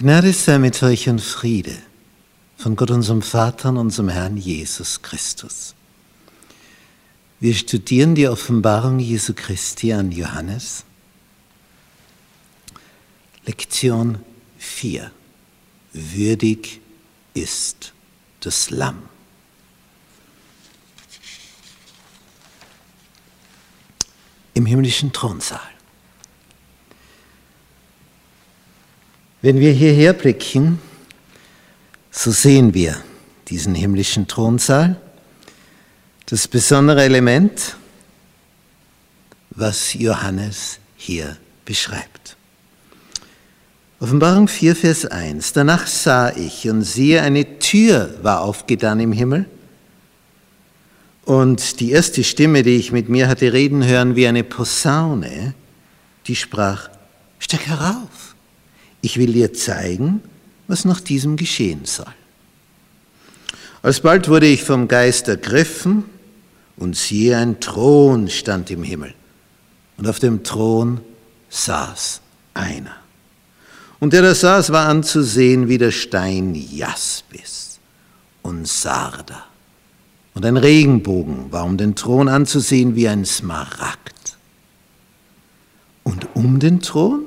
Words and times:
Gnade 0.00 0.32
sei 0.32 0.60
mit 0.60 0.80
euch 0.84 1.08
und 1.08 1.20
Friede 1.20 1.76
von 2.56 2.76
Gott 2.76 2.92
unserem 2.92 3.20
Vater 3.20 3.70
und 3.70 3.78
unserem 3.78 4.10
Herrn 4.10 4.36
Jesus 4.36 5.02
Christus. 5.02 5.74
Wir 7.40 7.52
studieren 7.52 8.14
die 8.14 8.28
Offenbarung 8.28 9.00
Jesu 9.00 9.34
Christi 9.34 9.92
an 9.92 10.12
Johannes. 10.12 10.84
Lektion 13.44 14.20
4. 14.58 15.10
Würdig 15.92 16.80
ist 17.34 17.92
das 18.38 18.70
Lamm. 18.70 19.02
Im 24.54 24.64
himmlischen 24.64 25.12
Thronsaal. 25.12 25.77
Wenn 29.40 29.60
wir 29.60 29.70
hierher 29.70 30.14
blicken, 30.14 30.80
so 32.10 32.32
sehen 32.32 32.74
wir 32.74 32.96
diesen 33.46 33.72
himmlischen 33.72 34.26
Thronsaal. 34.26 35.00
Das 36.26 36.48
besondere 36.48 37.04
Element, 37.04 37.76
was 39.50 39.94
Johannes 39.94 40.80
hier 40.96 41.36
beschreibt. 41.64 42.36
Offenbarung 44.00 44.48
4, 44.48 44.74
Vers 44.74 45.06
1. 45.06 45.52
Danach 45.52 45.86
sah 45.86 46.30
ich 46.30 46.68
und 46.68 46.82
siehe, 46.82 47.22
eine 47.22 47.60
Tür 47.60 48.18
war 48.22 48.40
aufgetan 48.40 48.98
im 48.98 49.12
Himmel. 49.12 49.46
Und 51.24 51.78
die 51.78 51.92
erste 51.92 52.24
Stimme, 52.24 52.64
die 52.64 52.76
ich 52.76 52.90
mit 52.90 53.08
mir 53.08 53.28
hatte 53.28 53.52
reden 53.52 53.84
hören, 53.84 54.16
wie 54.16 54.26
eine 54.26 54.42
Posaune, 54.42 55.54
die 56.26 56.34
sprach, 56.34 56.90
steig 57.38 57.66
herauf 57.66 58.17
ich 59.00 59.18
will 59.18 59.32
dir 59.32 59.52
zeigen, 59.52 60.20
was 60.66 60.84
nach 60.84 61.00
diesem 61.00 61.36
geschehen 61.36 61.84
soll. 61.84 62.06
Alsbald 63.82 64.28
wurde 64.28 64.46
ich 64.46 64.64
vom 64.64 64.88
Geist 64.88 65.28
ergriffen 65.28 66.04
und 66.76 66.96
siehe, 66.96 67.36
ein 67.36 67.60
Thron 67.60 68.28
stand 68.28 68.70
im 68.70 68.82
Himmel 68.82 69.14
und 69.96 70.06
auf 70.08 70.18
dem 70.18 70.42
Thron 70.42 71.00
saß 71.48 72.20
einer. 72.54 72.96
Und 74.00 74.12
der 74.12 74.22
da 74.22 74.34
saß, 74.34 74.70
war 74.70 74.88
anzusehen 74.88 75.68
wie 75.68 75.78
der 75.78 75.90
Stein 75.90 76.54
Jaspis 76.54 77.78
und 78.42 78.66
Sarda. 78.66 79.44
Und 80.34 80.46
ein 80.46 80.56
Regenbogen 80.56 81.50
war 81.50 81.64
um 81.64 81.76
den 81.76 81.96
Thron 81.96 82.28
anzusehen 82.28 82.94
wie 82.94 83.08
ein 83.08 83.24
Smaragd. 83.24 84.36
Und 86.04 86.28
um 86.34 86.60
den 86.60 86.80
Thron 86.80 87.24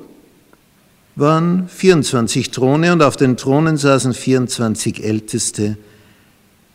waren 1.14 1.68
24 1.68 2.50
Throne 2.50 2.92
und 2.92 3.02
auf 3.02 3.16
den 3.16 3.36
Thronen 3.36 3.76
saßen 3.76 4.14
24 4.14 5.04
Älteste 5.04 5.76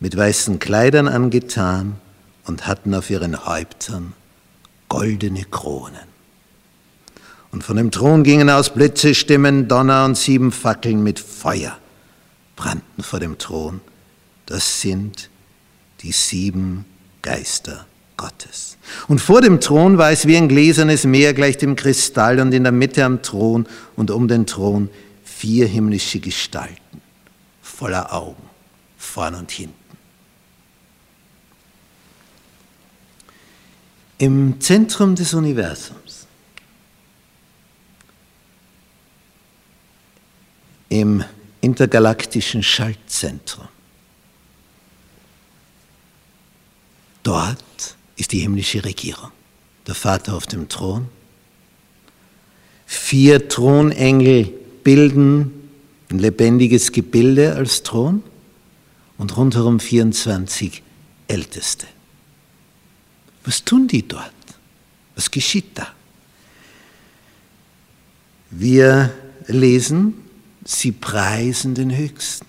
mit 0.00 0.16
weißen 0.16 0.58
Kleidern 0.58 1.08
angetan 1.08 1.96
und 2.46 2.66
hatten 2.66 2.94
auf 2.94 3.10
ihren 3.10 3.46
Häuptern 3.46 4.12
goldene 4.88 5.44
Kronen. 5.44 6.08
Und 7.50 7.64
von 7.64 7.76
dem 7.76 7.90
Thron 7.90 8.22
gingen 8.22 8.50
aus 8.50 8.72
Blitze, 8.72 9.14
Stimmen, 9.14 9.68
Donner 9.68 10.04
und 10.04 10.16
sieben 10.16 10.52
Fackeln 10.52 11.02
mit 11.02 11.18
Feuer 11.18 11.76
brannten 12.56 13.02
vor 13.02 13.20
dem 13.20 13.38
Thron. 13.38 13.80
Das 14.46 14.80
sind 14.80 15.30
die 16.02 16.12
sieben 16.12 16.84
Geister 17.22 17.87
Gottes. 18.18 18.76
Und 19.06 19.20
vor 19.20 19.40
dem 19.40 19.60
Thron 19.60 19.96
war 19.96 20.10
es 20.10 20.26
wie 20.26 20.36
ein 20.36 20.48
gläsernes 20.48 21.04
Meer 21.04 21.32
gleich 21.32 21.56
dem 21.56 21.74
Kristall 21.74 22.38
und 22.40 22.52
in 22.52 22.64
der 22.64 22.72
Mitte 22.72 23.02
am 23.02 23.22
Thron 23.22 23.66
und 23.96 24.10
um 24.10 24.28
den 24.28 24.44
Thron 24.44 24.90
vier 25.24 25.66
himmlische 25.66 26.20
Gestalten 26.20 27.00
voller 27.78 28.12
Augen, 28.12 28.42
vorn 28.98 29.36
und 29.36 29.52
hinten. 29.52 29.74
Im 34.18 34.60
Zentrum 34.60 35.14
des 35.14 35.32
Universums, 35.32 36.26
im 40.88 41.22
intergalaktischen 41.60 42.64
Schaltzentrum, 42.64 43.68
dort 47.22 47.96
ist 48.18 48.32
die 48.32 48.40
himmlische 48.40 48.84
Regierung. 48.84 49.30
Der 49.86 49.94
Vater 49.94 50.34
auf 50.34 50.46
dem 50.46 50.68
Thron. 50.68 51.08
Vier 52.84 53.48
Thronengel 53.48 54.52
bilden 54.82 55.70
ein 56.10 56.18
lebendiges 56.18 56.92
Gebilde 56.92 57.54
als 57.54 57.82
Thron 57.82 58.22
und 59.16 59.36
rundherum 59.36 59.80
24 59.80 60.82
Älteste. 61.28 61.86
Was 63.44 63.64
tun 63.64 63.88
die 63.88 64.06
dort? 64.06 64.32
Was 65.14 65.30
geschieht 65.30 65.78
da? 65.78 65.88
Wir 68.50 69.12
lesen, 69.46 70.14
sie 70.64 70.92
preisen 70.92 71.74
den 71.74 71.96
Höchsten. 71.96 72.46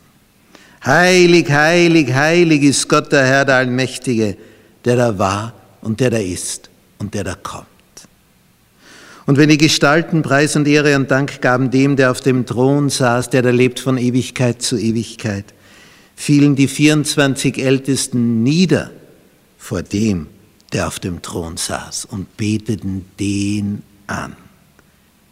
Heilig, 0.86 1.50
heilig, 1.50 2.14
heilig 2.14 2.64
ist 2.64 2.88
Gott 2.88 3.12
der 3.12 3.26
Herr, 3.26 3.46
der 3.46 3.58
Allmächtige, 3.58 4.38
der 4.86 4.96
da 4.96 5.18
war 5.18 5.59
und 5.82 6.00
der 6.00 6.10
da 6.10 6.18
ist 6.18 6.70
und 6.98 7.14
der 7.14 7.24
da 7.24 7.36
kommt. 7.36 7.68
Und 9.26 9.38
wenn 9.38 9.50
die 9.50 9.58
Gestalten 9.58 10.24
Preis 10.24 10.56
und 10.56 10.68
Ehre 10.68 10.96
und 10.96 11.12
Dank 11.12 11.42
gaben 11.42 11.70
dem, 11.70 11.96
der 11.96 12.10
auf 12.10 12.22
dem 12.22 12.46
Thron 12.46 12.90
saß, 12.90 13.30
der 13.30 13.44
da 13.44 13.52
lebt 13.52 13.80
von 13.80 13.98
Ewigkeit 13.98 14.62
zu 14.62 14.78
Ewigkeit, 14.78 15.46
fielen 16.16 16.56
die 16.56 16.68
24 16.68 17.60
Ältesten 17.60 18.42
nieder 18.42 18.90
vor 19.58 19.84
dem, 19.84 20.28
der 20.74 20.88
auf 20.88 21.00
dem 21.00 21.22
Thron 21.22 21.58
saß 21.58 22.06
und 22.06 22.38
beteten 22.38 23.06
den 23.20 23.84
an, 24.08 24.36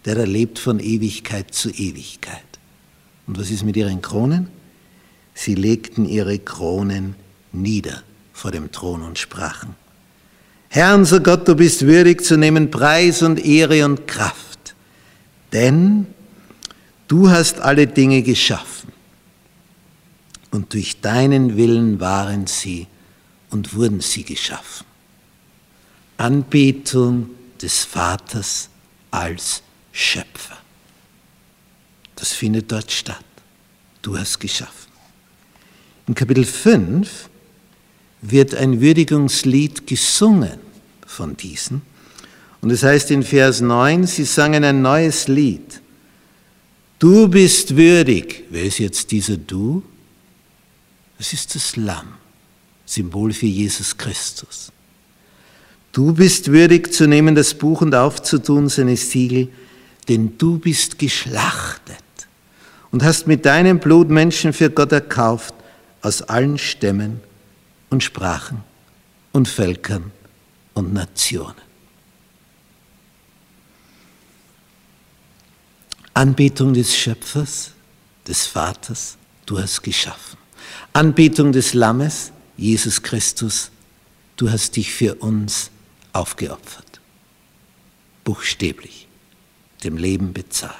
der 0.05 0.15
da 0.15 0.23
lebt 0.25 0.59
von 0.59 0.79
Ewigkeit 0.79 1.53
zu 1.53 1.69
Ewigkeit. 1.71 2.43
Und 3.25 3.39
was 3.39 3.49
ist 3.49 3.63
mit 3.63 3.75
ihren 3.77 4.01
Kronen? 4.01 4.47
Sie 5.33 5.55
legten 5.55 6.05
ihre 6.05 6.39
Kronen 6.39 7.15
nieder 7.51 8.03
vor 8.31 8.51
dem 8.51 8.71
Thron 8.71 9.01
und 9.01 9.17
sprachen, 9.19 9.75
Herr 10.69 10.95
unser 10.95 11.19
Gott, 11.19 11.47
du 11.47 11.55
bist 11.55 11.85
würdig 11.85 12.23
zu 12.23 12.37
nehmen 12.37 12.69
Preis 12.69 13.21
und 13.21 13.43
Ehre 13.43 13.85
und 13.85 14.07
Kraft, 14.07 14.75
denn 15.53 16.07
du 17.07 17.29
hast 17.29 17.59
alle 17.59 17.87
Dinge 17.87 18.21
geschaffen 18.21 18.91
und 20.51 20.73
durch 20.73 20.99
deinen 21.01 21.55
Willen 21.55 21.99
waren 21.99 22.47
sie 22.47 22.87
und 23.49 23.73
wurden 23.75 24.01
sie 24.01 24.23
geschaffen. 24.23 24.85
Anbetung 26.17 27.29
des 27.61 27.85
Vaters 27.85 28.69
als 29.11 29.61
Schöpfer. 29.91 30.57
Das 32.15 32.33
findet 32.33 32.71
dort 32.71 32.91
statt. 32.91 33.23
Du 34.01 34.17
hast 34.17 34.39
geschaffen. 34.39 34.91
In 36.07 36.15
Kapitel 36.15 36.45
5 36.45 37.26
wird 38.21 38.55
ein 38.55 38.81
Würdigungslied 38.81 39.87
gesungen 39.87 40.59
von 41.05 41.37
diesen. 41.37 41.81
Und 42.61 42.71
es 42.71 42.83
heißt 42.83 43.11
in 43.11 43.23
Vers 43.23 43.61
9, 43.61 44.07
sie 44.07 44.25
sangen 44.25 44.63
ein 44.63 44.81
neues 44.81 45.27
Lied. 45.27 45.81
Du 46.99 47.27
bist 47.27 47.75
würdig. 47.75 48.45
Wer 48.49 48.63
ist 48.63 48.79
jetzt 48.79 49.11
dieser 49.11 49.37
Du? 49.37 49.83
Das 51.17 51.33
ist 51.33 51.53
das 51.55 51.75
Lamm, 51.75 52.13
Symbol 52.85 53.33
für 53.33 53.45
Jesus 53.45 53.97
Christus. 53.97 54.71
Du 55.91 56.13
bist 56.13 56.51
würdig 56.51 56.93
zu 56.93 57.07
nehmen 57.07 57.35
das 57.35 57.53
Buch 57.53 57.81
und 57.81 57.95
aufzutun 57.95 58.69
seine 58.69 58.97
Siegel, 58.97 59.49
denn 60.07 60.37
du 60.37 60.59
bist 60.59 60.99
geschlachtet 60.99 61.97
und 62.91 63.03
hast 63.03 63.27
mit 63.27 63.45
deinem 63.45 63.79
Blut 63.79 64.09
Menschen 64.09 64.53
für 64.53 64.69
Gott 64.69 64.91
erkauft 64.91 65.53
aus 66.01 66.21
allen 66.21 66.57
Stämmen 66.57 67.19
und 67.89 68.03
Sprachen 68.03 68.63
und 69.31 69.47
Völkern 69.47 70.11
und 70.73 70.93
Nationen. 70.93 71.67
Anbetung 76.13 76.73
des 76.73 76.95
Schöpfers, 76.95 77.71
des 78.27 78.47
Vaters, 78.47 79.17
du 79.45 79.59
hast 79.59 79.83
geschaffen. 79.83 80.37
Anbetung 80.91 81.51
des 81.51 81.73
Lammes, 81.75 82.31
Jesus 82.57 83.03
Christus, 83.03 83.69
du 84.35 84.49
hast 84.49 84.75
dich 84.75 84.91
für 84.91 85.13
uns 85.15 85.69
aufgeopfert. 86.13 86.99
Buchstäblich, 88.23 89.07
dem 89.83 89.97
Leben 89.97 90.33
bezahlt. 90.33 90.73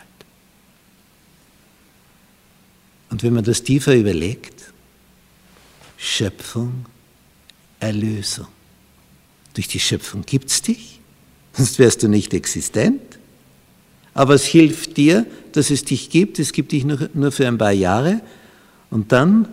Und 3.10 3.24
wenn 3.24 3.34
man 3.34 3.44
das 3.44 3.64
tiefer 3.64 3.96
überlegt, 3.96 4.74
Schöpfung, 5.98 6.86
Erlösung. 7.80 8.48
Durch 9.54 9.68
die 9.68 9.80
Schöpfung 9.80 10.24
gibt 10.26 10.50
es 10.50 10.62
dich, 10.62 11.00
sonst 11.54 11.80
wärst 11.80 12.04
du 12.04 12.08
nicht 12.08 12.34
existent. 12.34 13.02
Aber 14.14 14.34
es 14.34 14.46
hilft 14.46 14.98
dir, 14.98 15.26
dass 15.52 15.70
es 15.70 15.86
dich 15.86 16.10
gibt. 16.10 16.40
Es 16.40 16.52
gibt 16.52 16.72
dich 16.72 16.86
nur, 16.86 17.10
nur 17.14 17.32
für 17.32 17.48
ein 17.48 17.58
paar 17.58 17.72
Jahre. 17.72 18.22
Und 18.90 19.12
dann 19.12 19.48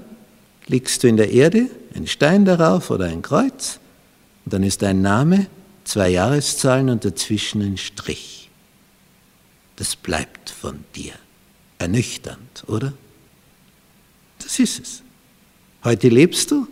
legst 0.66 1.02
du 1.02 1.08
in 1.08 1.18
der 1.18 1.30
Erde 1.30 1.68
einen 1.94 2.06
Stein 2.06 2.44
darauf 2.44 2.90
oder 2.90 3.06
ein 3.06 3.20
Kreuz. 3.22 3.78
Und 4.44 4.54
dann 4.54 4.62
ist 4.62 4.82
dein 4.82 5.02
Name, 5.02 5.48
zwei 5.84 6.08
Jahreszahlen 6.08 6.88
und 6.88 7.04
dazwischen 7.04 7.60
ein 7.60 7.76
Strich. 7.76 8.50
Das 9.76 9.96
bleibt 9.96 10.50
von 10.50 10.84
dir. 10.94 11.12
Ernüchternd, 11.78 12.64
oder? 12.66 12.94
Das 14.38 14.58
ist 14.58 14.80
es. 14.80 15.02
Heute 15.82 16.08
lebst 16.08 16.50
du 16.50 16.66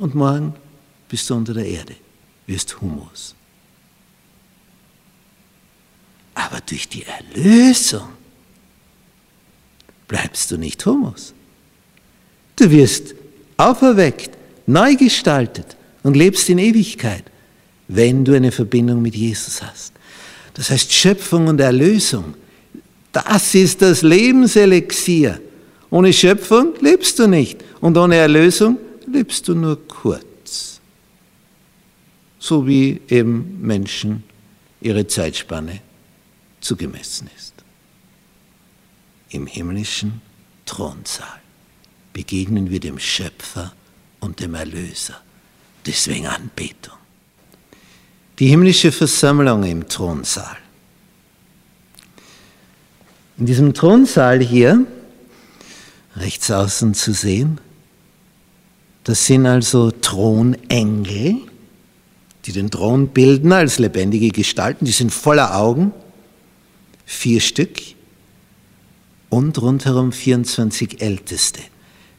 und 0.00 0.14
morgen 0.14 0.54
bist 1.08 1.30
du 1.30 1.34
unter 1.34 1.54
der 1.54 1.66
Erde, 1.66 1.94
wirst 2.46 2.80
Humus. 2.80 3.34
Aber 6.34 6.60
durch 6.62 6.88
die 6.88 7.04
Erlösung 7.04 8.08
bleibst 10.08 10.50
du 10.50 10.56
nicht 10.56 10.84
Humus. 10.84 11.34
Du 12.56 12.70
wirst 12.70 13.14
auferweckt, 13.58 14.30
neu 14.66 14.96
gestaltet 14.96 15.76
und 16.02 16.16
lebst 16.16 16.48
in 16.48 16.58
Ewigkeit, 16.58 17.24
wenn 17.88 18.24
du 18.24 18.34
eine 18.34 18.52
Verbindung 18.52 19.02
mit 19.02 19.14
Jesus 19.14 19.62
hast. 19.62 19.92
Das 20.54 20.70
heißt, 20.70 20.92
Schöpfung 20.92 21.46
und 21.46 21.60
Erlösung, 21.60 22.34
das 23.12 23.54
ist 23.54 23.82
das 23.82 24.02
Lebenselixier. 24.02 25.40
Ohne 25.90 26.12
Schöpfung 26.12 26.74
lebst 26.80 27.18
du 27.18 27.26
nicht 27.26 27.62
und 27.80 27.98
ohne 27.98 28.16
Erlösung 28.16 28.78
lebst 29.12 29.48
du 29.48 29.54
nur 29.54 29.86
kurz. 29.88 30.80
So 32.38 32.66
wie 32.66 33.00
eben 33.08 33.60
Menschen 33.60 34.24
ihre 34.80 35.06
Zeitspanne 35.06 35.80
zugemessen 36.60 37.28
ist. 37.36 37.54
Im 39.30 39.46
himmlischen 39.46 40.20
Thronsaal 40.66 41.40
begegnen 42.12 42.70
wir 42.70 42.80
dem 42.80 42.98
Schöpfer 42.98 43.72
und 44.20 44.40
dem 44.40 44.54
Erlöser. 44.54 45.20
Deswegen 45.86 46.26
Anbetung. 46.26 46.94
Die 48.38 48.48
himmlische 48.48 48.90
Versammlung 48.90 49.64
im 49.64 49.88
Thronsaal. 49.88 50.56
In 53.38 53.46
diesem 53.46 53.72
Thronsaal 53.72 54.40
hier, 54.40 54.86
rechts 56.16 56.50
außen 56.50 56.94
zu 56.94 57.12
sehen, 57.12 57.60
das 59.04 59.26
sind 59.26 59.46
also 59.46 59.90
Thronengel, 59.90 61.36
die 62.44 62.52
den 62.52 62.70
Thron 62.70 63.08
bilden 63.08 63.52
als 63.52 63.78
lebendige 63.78 64.28
Gestalten, 64.28 64.84
die 64.84 64.92
sind 64.92 65.12
voller 65.12 65.56
Augen, 65.56 65.92
vier 67.04 67.40
Stück 67.40 67.78
und 69.28 69.60
rundherum 69.60 70.12
24 70.12 71.00
Älteste. 71.00 71.60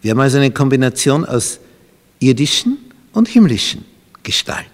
Wir 0.01 0.11
haben 0.11 0.19
also 0.19 0.37
eine 0.37 0.51
Kombination 0.51 1.25
aus 1.25 1.59
irdischen 2.19 2.77
und 3.13 3.27
himmlischen 3.27 3.85
Gestalten. 4.23 4.69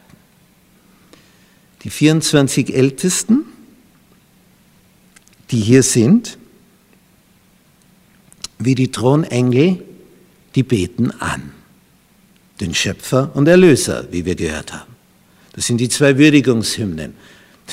Die 1.84 1.90
24 1.90 2.74
Ältesten, 2.74 3.46
die 5.52 5.60
hier 5.60 5.84
sind, 5.84 6.38
wie 8.60 8.76
die 8.76 8.92
Thronengel, 8.92 9.84
die 10.56 10.64
beten 10.64 11.12
an. 11.12 11.54
Den 12.60 12.74
Schöpfer 12.74 13.32
und 13.34 13.48
Erlöser, 13.48 14.08
wie 14.12 14.26
wir 14.26 14.36
gehört 14.36 14.74
haben. 14.74 14.96
Das 15.54 15.68
sind 15.68 15.78
die 15.78 15.90
zwei 15.90 16.18
Würdigungshymnen. 16.18 17.14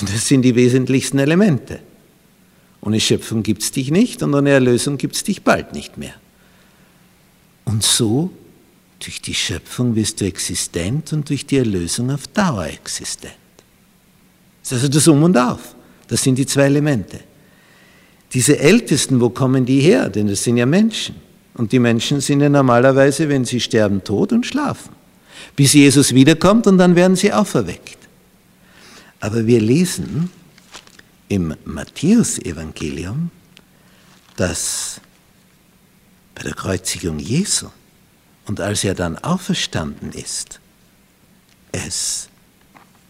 Das 0.00 0.26
sind 0.26 0.42
die 0.42 0.56
wesentlichsten 0.56 1.20
Elemente. 1.20 1.78
Ohne 2.80 2.98
Schöpfung 2.98 3.44
gibt 3.44 3.62
es 3.62 3.70
dich 3.70 3.92
nicht 3.92 4.24
und 4.24 4.34
ohne 4.34 4.50
Erlösung 4.50 4.98
gibt 4.98 5.14
es 5.14 5.22
dich 5.22 5.42
bald 5.42 5.72
nicht 5.72 5.96
mehr. 5.96 6.14
Und 7.64 7.84
so, 7.84 8.30
durch 8.98 9.22
die 9.22 9.34
Schöpfung 9.34 9.94
wirst 9.94 10.20
du 10.20 10.24
existent 10.24 11.12
und 11.12 11.28
durch 11.28 11.46
die 11.46 11.58
Erlösung 11.58 12.10
auf 12.10 12.26
Dauer 12.26 12.66
existent. 12.66 13.34
Das 14.62 14.72
ist 14.72 14.78
also 14.78 14.88
das 14.88 15.08
Um 15.08 15.22
und 15.22 15.36
Auf. 15.36 15.74
Das 16.08 16.22
sind 16.22 16.36
die 16.36 16.46
zwei 16.46 16.64
Elemente. 16.64 17.20
Diese 18.32 18.58
Ältesten, 18.58 19.20
wo 19.20 19.30
kommen 19.30 19.64
die 19.64 19.80
her? 19.80 20.08
Denn 20.08 20.26
das 20.26 20.42
sind 20.42 20.56
ja 20.56 20.66
Menschen. 20.66 21.14
Und 21.54 21.72
die 21.72 21.78
Menschen 21.78 22.20
sind 22.20 22.40
ja 22.40 22.48
normalerweise, 22.48 23.28
wenn 23.28 23.44
sie 23.44 23.60
sterben, 23.60 24.02
tot 24.02 24.32
und 24.32 24.44
schlafen. 24.44 24.92
Bis 25.56 25.72
Jesus 25.72 26.12
wiederkommt 26.14 26.66
und 26.66 26.78
dann 26.78 26.96
werden 26.96 27.16
sie 27.16 27.32
auferweckt. 27.32 27.98
Aber 29.20 29.46
wir 29.46 29.60
lesen, 29.60 30.30
im 31.28 31.56
Matthäusevangelium, 31.64 33.30
dass 34.36 35.00
bei 36.34 36.42
der 36.42 36.54
Kreuzigung 36.54 37.18
Jesu 37.18 37.68
und 38.46 38.60
als 38.60 38.84
er 38.84 38.94
dann 38.94 39.18
auferstanden 39.18 40.12
ist, 40.12 40.60
es 41.72 42.28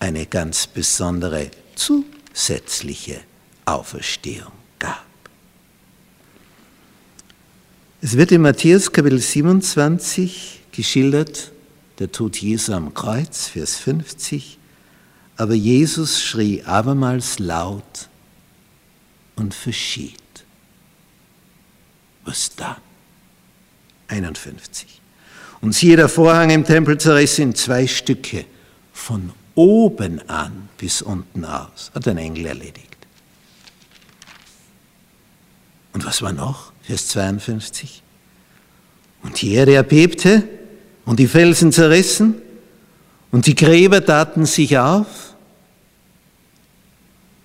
eine 0.01 0.27
ganz 0.27 0.67
besondere 0.67 1.51
zusätzliche 1.75 3.21
Auferstehung 3.65 4.53
gab. 4.79 5.05
Es 8.05 8.19
wird 8.19 8.33
in 8.33 8.43
Matthäus 8.43 8.93
Kapitel 8.93 9.19
27 9.19 10.61
geschildert, 10.73 11.53
der 11.99 12.13
Tod 12.13 12.37
Jesu 12.37 12.75
am 12.75 12.93
Kreuz, 12.93 13.47
Vers 13.47 13.77
50, 13.77 14.59
aber 15.39 15.55
Jesus 15.55 16.23
schrie 16.23 16.63
abermals 16.65 17.39
laut 17.39 18.11
und 19.37 19.55
verschied. 19.55 20.21
Was 22.27 22.55
da? 22.55 22.77
51. 24.09 25.01
Und 25.63 25.75
siehe, 25.75 25.97
der 25.97 26.11
Vorhang 26.11 26.51
im 26.51 26.67
Tempel 26.67 26.99
zerriss 26.99 27.39
in 27.39 27.55
zwei 27.55 27.87
Stücke, 27.87 28.45
von 28.93 29.33
oben 29.55 30.21
an 30.29 30.69
bis 30.77 31.01
unten 31.01 31.47
aus. 31.47 31.91
Hat 31.95 32.07
ein 32.07 32.19
Engel 32.19 32.45
erledigt. 32.45 32.99
Und 35.95 36.05
was 36.05 36.21
war 36.21 36.35
noch? 36.35 36.74
Vers 36.87 37.09
52. 37.09 38.03
Und 39.23 39.41
die 39.41 39.53
Erde 39.53 39.75
erbebte 39.75 40.47
und 41.05 41.19
die 41.19 41.27
Felsen 41.27 41.73
zerrissen 41.73 42.35
und 43.31 43.47
die 43.47 43.55
Gräber 43.55 44.05
taten 44.05 44.47
sich 44.47 44.79
auf 44.79 45.35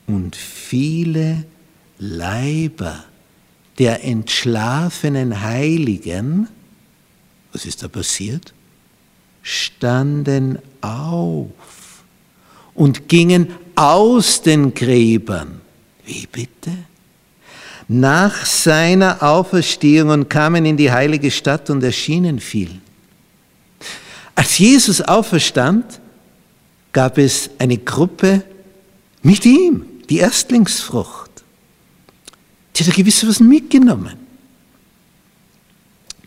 und 0.07 0.35
viele 0.35 1.45
Leiber 1.99 3.05
der 3.77 4.03
entschlafenen 4.03 5.41
Heiligen, 5.41 6.47
was 7.53 7.65
ist 7.65 7.81
da 7.81 7.87
passiert? 7.87 8.53
Standen 9.41 10.59
auf 10.81 12.03
und 12.73 13.07
gingen 13.07 13.47
aus 13.75 14.41
den 14.41 14.73
Gräbern. 14.73 15.61
Wie 16.05 16.27
bitte? 16.27 16.71
Nach 17.91 18.45
seiner 18.45 19.23
Auferstehung 19.23 20.09
und 20.09 20.29
kamen 20.29 20.63
in 20.63 20.77
die 20.77 20.91
heilige 20.91 21.31
Stadt 21.31 21.71
und 21.71 21.83
erschienen 21.83 22.39
vielen. 22.39 22.81
Als 24.35 24.59
Jesus 24.59 25.01
auferstand, 25.01 25.99
gab 26.93 27.17
es 27.17 27.49
eine 27.57 27.79
Gruppe 27.79 28.43
mit 29.23 29.43
ihm, 29.43 29.85
die 30.07 30.17
Erstlingsfrucht. 30.19 31.29
Die 32.75 32.83
hat 32.83 32.93
gewiss 32.93 33.27
was 33.27 33.39
mitgenommen. 33.39 34.17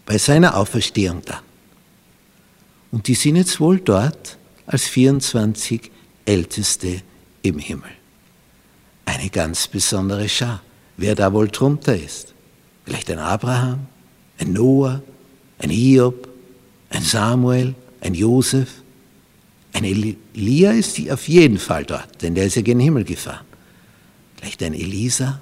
Bei 0.05 0.19
seiner 0.19 0.57
Auferstehung 0.57 1.23
dann. 1.25 1.43
Und 2.91 3.07
die 3.07 3.15
sind 3.15 3.37
jetzt 3.37 3.61
wohl 3.61 3.79
dort 3.79 4.37
als 4.67 4.89
24 4.89 5.93
Älteste 6.25 7.03
im 7.43 7.59
Himmel. 7.61 7.91
Eine 9.05 9.31
ganz 9.31 9.69
besondere 9.69 10.29
Schar. 10.29 10.61
Wer 11.03 11.17
da 11.17 11.33
wohl 11.33 11.49
drunter 11.49 11.97
ist. 11.97 12.33
Vielleicht 12.85 13.11
ein 13.11 13.19
Abraham, 13.19 13.89
ein 14.39 14.53
Noah, 14.53 15.03
ein 15.59 15.69
Hiob, 15.69 16.29
ein 16.91 17.03
Samuel, 17.03 17.75
ein 18.01 18.15
Josef, 18.15 18.69
ein 19.73 19.83
Elia 19.83 20.71
ist 20.71 21.01
auf 21.11 21.27
jeden 21.27 21.59
Fall 21.59 21.85
dort, 21.85 22.23
denn 22.23 22.37
der 22.37 22.47
ist 22.47 22.55
ja 22.55 22.63
gen 22.63 22.79
Himmel 22.79 23.03
gefahren. 23.03 23.45
Vielleicht 24.37 24.63
ein 24.63 24.75
Elisa. 24.75 25.41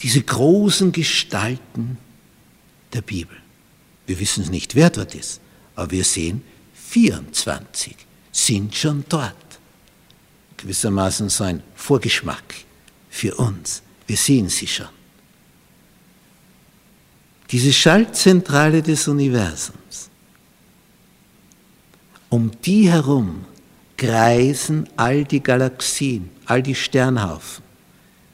Diese 0.00 0.22
großen 0.22 0.92
Gestalten 0.92 1.98
der 2.94 3.02
Bibel. 3.02 3.36
Wir 4.06 4.18
wissen 4.18 4.44
es 4.44 4.48
nicht, 4.48 4.74
wer 4.74 4.88
dort 4.88 5.14
ist, 5.14 5.42
aber 5.74 5.90
wir 5.90 6.04
sehen, 6.04 6.42
24 6.72 7.94
sind 8.32 8.74
schon 8.74 9.04
dort. 9.10 9.36
Gewissermaßen 10.56 11.28
so 11.28 11.44
ein 11.44 11.62
Vorgeschmack 11.74 12.54
für 13.10 13.34
uns. 13.34 13.82
Wir 14.06 14.16
sehen 14.16 14.48
sie 14.48 14.66
schon. 14.66 14.88
Diese 17.50 17.72
Schaltzentrale 17.72 18.82
des 18.82 19.06
Universums 19.08 20.10
um 22.28 22.50
die 22.64 22.90
herum 22.90 23.44
kreisen 23.96 24.88
all 24.96 25.24
die 25.24 25.42
Galaxien, 25.42 26.28
all 26.46 26.62
die 26.62 26.74
Sternhaufen, 26.74 27.64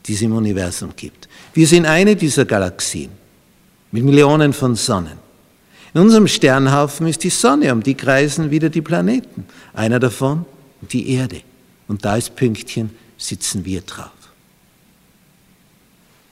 die 0.07 0.15
es 0.15 0.23
im 0.23 0.35
Universum 0.35 0.91
gibt. 0.97 1.29
Wir 1.53 1.67
sind 1.67 1.87
eine 1.87 2.17
dieser 2.17 2.45
Galaxien 2.45 3.11
mit 3.93 4.03
Millionen 4.03 4.53
von 4.53 4.75
Sonnen. 4.75 5.19
In 5.95 6.01
unserem 6.01 6.27
Sternhaufen 6.27 7.07
ist 7.07 7.23
die 7.23 7.31
Sonne, 7.31 7.73
um 7.73 7.83
die 7.83 7.95
kreisen 7.95 8.51
wieder 8.51 8.71
die 8.71 8.81
Planeten. 8.81 9.45
Einer 9.75 10.01
davon 10.01 10.47
die 10.81 11.11
Erde. 11.11 11.43
Und 11.87 12.05
da 12.05 12.17
ist 12.17 12.35
Pünktchen, 12.35 12.91
sitzen 13.19 13.65
wir 13.65 13.83
drauf. 13.83 14.11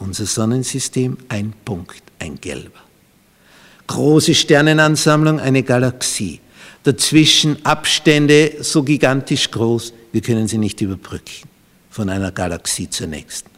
Unser 0.00 0.26
Sonnensystem 0.26 1.18
ein 1.28 1.52
Punkt, 1.64 2.02
ein 2.18 2.40
gelber. 2.40 2.80
Große 3.86 4.34
Sternenansammlung, 4.34 5.38
eine 5.38 5.62
Galaxie. 5.62 6.40
Dazwischen 6.82 7.64
Abstände 7.66 8.56
so 8.62 8.82
gigantisch 8.82 9.50
groß, 9.50 9.92
wir 10.12 10.22
können 10.22 10.48
sie 10.48 10.58
nicht 10.58 10.80
überbrücken 10.80 11.48
von 11.90 12.08
einer 12.08 12.32
Galaxie 12.32 12.88
zur 12.88 13.08
nächsten. 13.08 13.50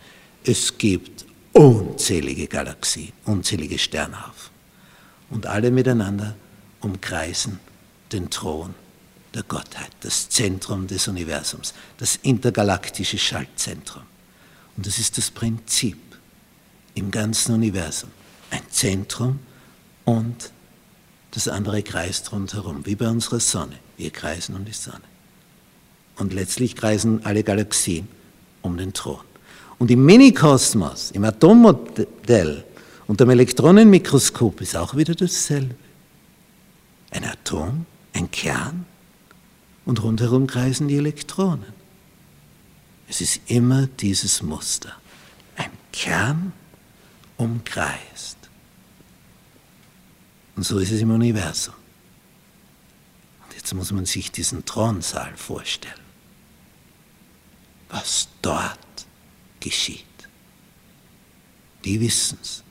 Es 0.44 0.76
gibt 0.76 1.24
unzählige 1.52 2.48
Galaxien, 2.48 3.12
unzählige 3.24 3.78
Sternhaufen. 3.78 4.50
Und 5.30 5.46
alle 5.46 5.70
miteinander 5.70 6.34
umkreisen 6.80 7.60
den 8.10 8.28
Thron 8.30 8.74
der 9.32 9.44
Gottheit, 9.44 9.90
das 10.00 10.28
Zentrum 10.28 10.88
des 10.88 11.06
Universums, 11.06 11.72
das 11.98 12.18
intergalaktische 12.22 13.16
Schaltzentrum. 13.16 14.02
Und 14.76 14.86
das 14.86 14.98
ist 14.98 15.16
das 15.16 15.30
Prinzip 15.30 16.11
im 16.94 17.10
ganzen 17.10 17.54
Universum. 17.54 18.10
Ein 18.50 18.62
Zentrum 18.70 19.38
und 20.04 20.52
das 21.30 21.48
andere 21.48 21.82
kreist 21.82 22.32
rundherum, 22.32 22.84
wie 22.84 22.94
bei 22.94 23.08
unserer 23.08 23.40
Sonne. 23.40 23.76
Wir 23.96 24.10
kreisen 24.10 24.54
um 24.54 24.64
die 24.64 24.72
Sonne. 24.72 25.00
Und 26.16 26.34
letztlich 26.34 26.76
kreisen 26.76 27.24
alle 27.24 27.42
Galaxien 27.42 28.08
um 28.60 28.76
den 28.76 28.92
Thron. 28.92 29.20
Und 29.78 29.90
im 29.90 30.04
Minikosmos, 30.04 31.10
im 31.12 31.24
Atommodell 31.24 32.64
unter 33.06 33.24
dem 33.24 33.30
Elektronenmikroskop 33.30 34.60
ist 34.60 34.76
auch 34.76 34.94
wieder 34.94 35.14
dasselbe. 35.14 35.74
Ein 37.10 37.24
Atom, 37.24 37.86
ein 38.12 38.30
Kern 38.30 38.86
und 39.84 40.02
rundherum 40.02 40.46
kreisen 40.46 40.88
die 40.88 40.96
Elektronen. 40.96 41.72
Es 43.08 43.20
ist 43.20 43.40
immer 43.46 43.86
dieses 43.86 44.42
Muster. 44.42 44.92
Ein 45.56 45.70
Kern 45.92 46.52
umkreist. 47.42 48.38
Und 50.56 50.64
so 50.64 50.78
ist 50.78 50.90
es 50.90 51.00
im 51.00 51.10
Universum. 51.10 51.74
Und 53.44 53.54
jetzt 53.54 53.72
muss 53.74 53.90
man 53.92 54.06
sich 54.06 54.30
diesen 54.30 54.64
Thronsaal 54.64 55.36
vorstellen. 55.36 55.94
Was 57.88 58.28
dort 58.40 58.78
geschieht. 59.60 60.04
Die 61.84 62.00
wissen 62.00 62.38
es. 62.40 62.62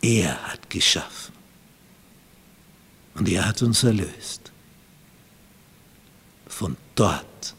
Er 0.00 0.48
hat 0.48 0.68
geschaffen. 0.68 1.34
Und 3.14 3.28
er 3.28 3.46
hat 3.46 3.62
uns 3.62 3.82
erlöst. 3.82 4.52
Von 6.46 6.76
dort 6.94 7.54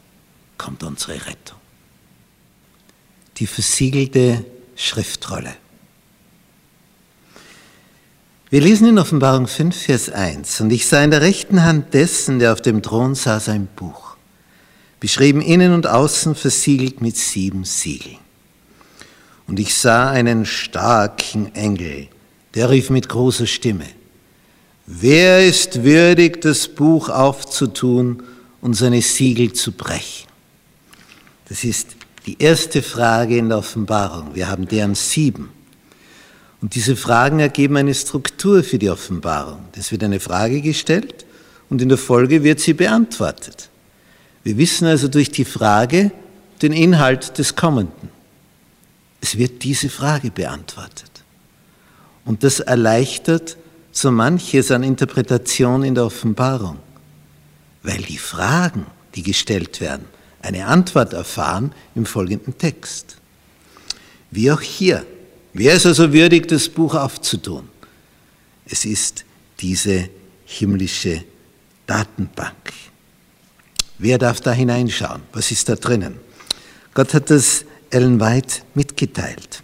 kommt 0.57 0.83
unsere 0.83 1.25
Rettung. 1.25 1.59
Die 3.37 3.47
versiegelte 3.47 4.45
Schriftrolle. 4.75 5.57
Wir 8.53 8.61
lesen 8.61 8.87
in 8.87 8.99
Offenbarung 8.99 9.47
5, 9.47 9.75
Vers 9.75 10.11
1, 10.11 10.61
und 10.61 10.71
ich 10.71 10.85
sah 10.85 11.03
in 11.03 11.09
der 11.09 11.21
rechten 11.21 11.63
Hand 11.63 11.95
dessen, 11.95 12.37
der 12.37 12.53
auf 12.53 12.61
dem 12.61 12.83
Thron 12.83 13.15
saß, 13.15 13.49
ein 13.49 13.67
Buch, 13.75 14.15
beschrieben 14.99 15.41
innen 15.41 15.73
und 15.73 15.87
außen 15.87 16.35
versiegelt 16.35 17.01
mit 17.01 17.17
sieben 17.17 17.65
Siegeln. 17.65 18.19
Und 19.47 19.59
ich 19.59 19.73
sah 19.73 20.11
einen 20.11 20.45
starken 20.45 21.55
Engel, 21.55 22.09
der 22.53 22.69
rief 22.69 22.91
mit 22.91 23.09
großer 23.09 23.47
Stimme, 23.47 23.87
Wer 24.85 25.47
ist 25.47 25.83
würdig, 25.83 26.39
das 26.41 26.67
Buch 26.67 27.09
aufzutun 27.09 28.21
und 28.61 28.75
seine 28.75 29.01
Siegel 29.01 29.53
zu 29.53 29.71
brechen? 29.71 30.27
Das 31.49 31.63
ist 31.63 31.95
die 32.27 32.39
erste 32.39 32.83
Frage 32.83 33.35
in 33.35 33.49
der 33.49 33.57
Offenbarung. 33.57 34.35
Wir 34.35 34.47
haben 34.47 34.67
deren 34.67 34.93
sieben. 34.93 35.49
Und 36.63 36.75
diese 36.75 36.95
Fragen 36.95 37.41
ergeben 37.41 37.75
eine 37.75 37.93
Struktur 37.93 38.63
für 38.63 38.79
die 38.79 38.89
Offenbarung. 38.89 39.65
Es 39.75 39.91
wird 39.91 40.01
eine 40.01 40.21
Frage 40.21 40.61
gestellt 40.61 41.25
und 41.69 41.81
in 41.81 41.89
der 41.89 41.97
Folge 41.97 42.41
wird 42.41 42.61
sie 42.61 42.71
beantwortet. 42.71 43.69
Wir 44.45 44.57
wissen 44.57 44.87
also 44.87 45.09
durch 45.09 45.29
die 45.29 45.43
Frage 45.43 46.11
den 46.61 46.71
Inhalt 46.71 47.37
des 47.37 47.57
Kommenden. 47.57 48.07
Es 49.19 49.37
wird 49.37 49.63
diese 49.63 49.89
Frage 49.89 50.31
beantwortet. 50.31 51.11
Und 52.23 52.45
das 52.45 52.61
erleichtert 52.61 53.57
so 53.91 54.09
manches 54.09 54.71
an 54.71 54.83
Interpretation 54.83 55.83
in 55.83 55.95
der 55.95 56.05
Offenbarung, 56.05 56.79
weil 57.81 58.03
die 58.03 58.17
Fragen, 58.17 58.85
die 59.15 59.23
gestellt 59.23 59.81
werden, 59.81 60.05
eine 60.41 60.65
Antwort 60.67 61.11
erfahren 61.11 61.73
im 61.93 62.05
folgenden 62.05 62.57
Text. 62.57 63.17
Wie 64.31 64.49
auch 64.49 64.61
hier 64.61 65.05
Wer 65.53 65.75
ist 65.75 65.85
also 65.85 66.11
würdig, 66.11 66.47
das 66.47 66.67
Buch 66.67 66.95
aufzutun? 66.95 67.69
Es 68.65 68.85
ist 68.85 69.23
diese 69.59 70.09
himmlische 70.45 71.23
Datenbank. 71.85 72.73
Wer 73.99 74.17
darf 74.17 74.41
da 74.41 74.51
hineinschauen? 74.51 75.21
Was 75.31 75.51
ist 75.51 75.69
da 75.69 75.75
drinnen? 75.75 76.15
Gott 76.93 77.13
hat 77.13 77.29
das 77.29 77.65
Ellen 77.91 78.19
White 78.19 78.63
mitgeteilt. 78.73 79.63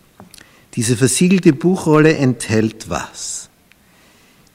Diese 0.75 0.95
versiegelte 0.95 1.53
Buchrolle 1.53 2.15
enthält 2.15 2.89
was? 2.89 3.49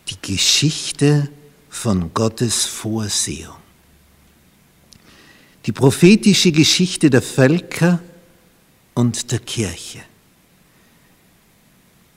Die 0.08 0.34
Geschichte 0.34 1.28
von 1.68 2.14
Gottes 2.14 2.64
Vorsehung. 2.66 3.56
Die 5.66 5.72
prophetische 5.72 6.52
Geschichte 6.52 7.10
der 7.10 7.22
Völker 7.22 8.00
und 8.94 9.32
der 9.32 9.40
Kirche. 9.40 10.00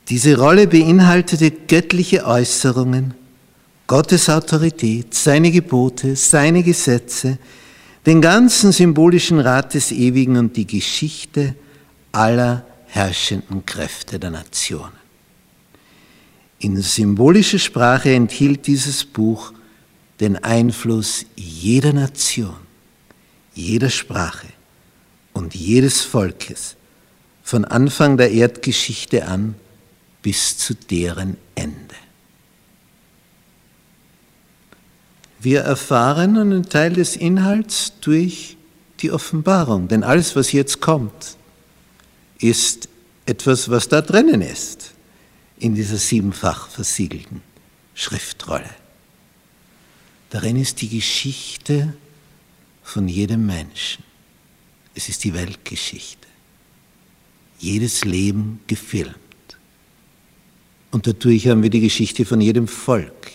Diese 0.10 0.38
Rolle 0.38 0.68
beinhaltete 0.68 1.52
göttliche 1.52 2.26
Äußerungen, 2.26 3.14
Gottes 3.88 4.30
Autorität, 4.30 5.14
seine 5.14 5.52
Gebote, 5.52 6.16
seine 6.16 6.64
Gesetze, 6.64 7.38
den 8.06 8.22
ganzen 8.22 8.72
symbolischen 8.72 9.40
Rat 9.40 9.74
des 9.74 9.92
Ewigen 9.92 10.38
und 10.38 10.56
die 10.56 10.66
Geschichte 10.66 11.56
aller 12.14 12.66
herrschenden 12.86 13.66
Kräfte 13.66 14.18
der 14.18 14.32
Nationen. 14.32 14.96
In 16.60 16.82
symbolischer 16.82 17.60
Sprache 17.60 18.14
enthielt 18.14 18.66
dieses 18.66 19.04
Buch 19.04 19.52
den 20.22 20.42
Einfluss 20.42 21.26
jeder 21.36 21.92
Nation, 21.92 22.56
jeder 23.54 23.90
Sprache 23.90 24.48
und 25.34 25.54
jedes 25.54 26.02
Volkes 26.02 26.78
von 27.44 27.66
Anfang 27.66 28.18
der 28.18 28.32
Erdgeschichte 28.32 29.28
an 29.28 29.56
bis 30.22 30.58
zu 30.58 30.74
deren 30.74 31.38
Ende. 31.56 31.96
Wir 35.40 35.62
erfahren 35.62 36.38
einen 36.38 36.68
Teil 36.68 36.94
des 36.94 37.16
Inhalts 37.16 37.94
durch 38.02 38.58
die 39.00 39.12
Offenbarung, 39.12 39.88
denn 39.88 40.04
alles, 40.04 40.36
was 40.36 40.52
jetzt 40.52 40.82
kommt, 40.82 41.38
ist 42.40 42.90
etwas, 43.26 43.70
was 43.70 43.88
da 43.88 44.02
drinnen 44.02 44.42
ist, 44.42 44.92
in 45.60 45.76
dieser 45.76 45.98
siebenfach 45.98 46.70
versiegelten 46.70 47.42
Schriftrolle. 47.94 48.70
Darin 50.30 50.56
ist 50.58 50.82
die 50.82 50.90
Geschichte 50.90 51.96
von 52.84 53.08
jedem 53.08 53.46
Menschen. 53.46 54.04
Es 54.94 55.10
ist 55.10 55.24
die 55.24 55.34
Weltgeschichte. 55.34 56.28
Jedes 57.60 58.04
Leben 58.04 58.60
gefilmt. 58.68 59.16
Und 60.98 61.06
dadurch 61.06 61.48
haben 61.48 61.62
wir 61.62 61.70
die 61.70 61.82
Geschichte 61.82 62.26
von 62.26 62.42
jedem 62.42 62.68
Volk, 62.68 63.32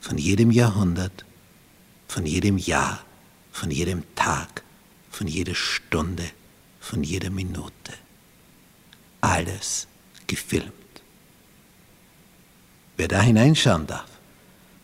von 0.00 0.18
jedem 0.18 0.50
Jahrhundert, 0.50 1.24
von 2.08 2.26
jedem 2.26 2.58
Jahr, 2.58 3.04
von 3.52 3.70
jedem 3.70 4.02
Tag, 4.16 4.64
von 5.12 5.28
jeder 5.28 5.54
Stunde, 5.54 6.24
von 6.80 7.04
jeder 7.04 7.30
Minute. 7.30 7.92
Alles 9.20 9.86
gefilmt. 10.26 10.72
Wer 12.96 13.06
da 13.06 13.22
hineinschauen 13.22 13.86
darf, 13.86 14.10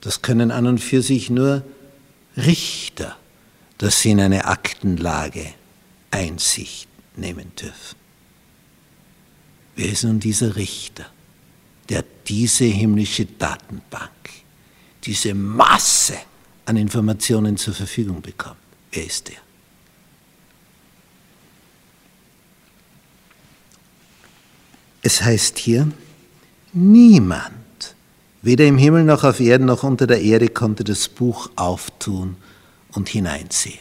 das 0.03 0.23
können 0.23 0.53
an 0.53 0.69
und 0.69 0.79
für 0.79 1.03
sich 1.03 1.31
nur 1.31 1.65
Richter, 2.37 3.17
dass 3.79 4.03
sie 4.03 4.13
in 4.13 4.21
eine 4.21 4.45
Aktenlage 4.45 5.53
Einsicht 6.13 6.87
nehmen 7.17 7.51
dürfen. 7.57 7.97
Wer 9.75 9.91
ist 9.91 10.05
nun 10.05 10.21
dieser 10.21 10.55
Richter? 10.55 11.11
Der 11.89 12.05
diese 12.27 12.65
himmlische 12.65 13.27
Datenbank, 13.27 14.11
diese 15.05 15.35
Masse 15.35 16.17
an 16.67 16.77
Informationen 16.77 17.57
zur 17.57 17.75
Verfügung 17.75 18.23
bekommt. 18.23 18.57
Wer 18.93 19.07
ist 19.07 19.29
der? 19.29 19.37
Es 25.03 25.21
heißt 25.23 25.59
hier, 25.59 25.91
niemand, 26.73 27.95
weder 28.41 28.65
im 28.65 28.79
Himmel 28.79 29.05
noch 29.05 29.23
auf 29.25 29.39
Erden 29.39 29.67
noch 29.67 29.83
unter 29.83 30.07
der 30.07 30.23
Erde, 30.23 30.49
konnte 30.49 30.83
das 30.83 31.09
Buch 31.11 31.51
auftun 31.57 32.37
und 32.93 33.11
hineinsehen. 33.11 33.81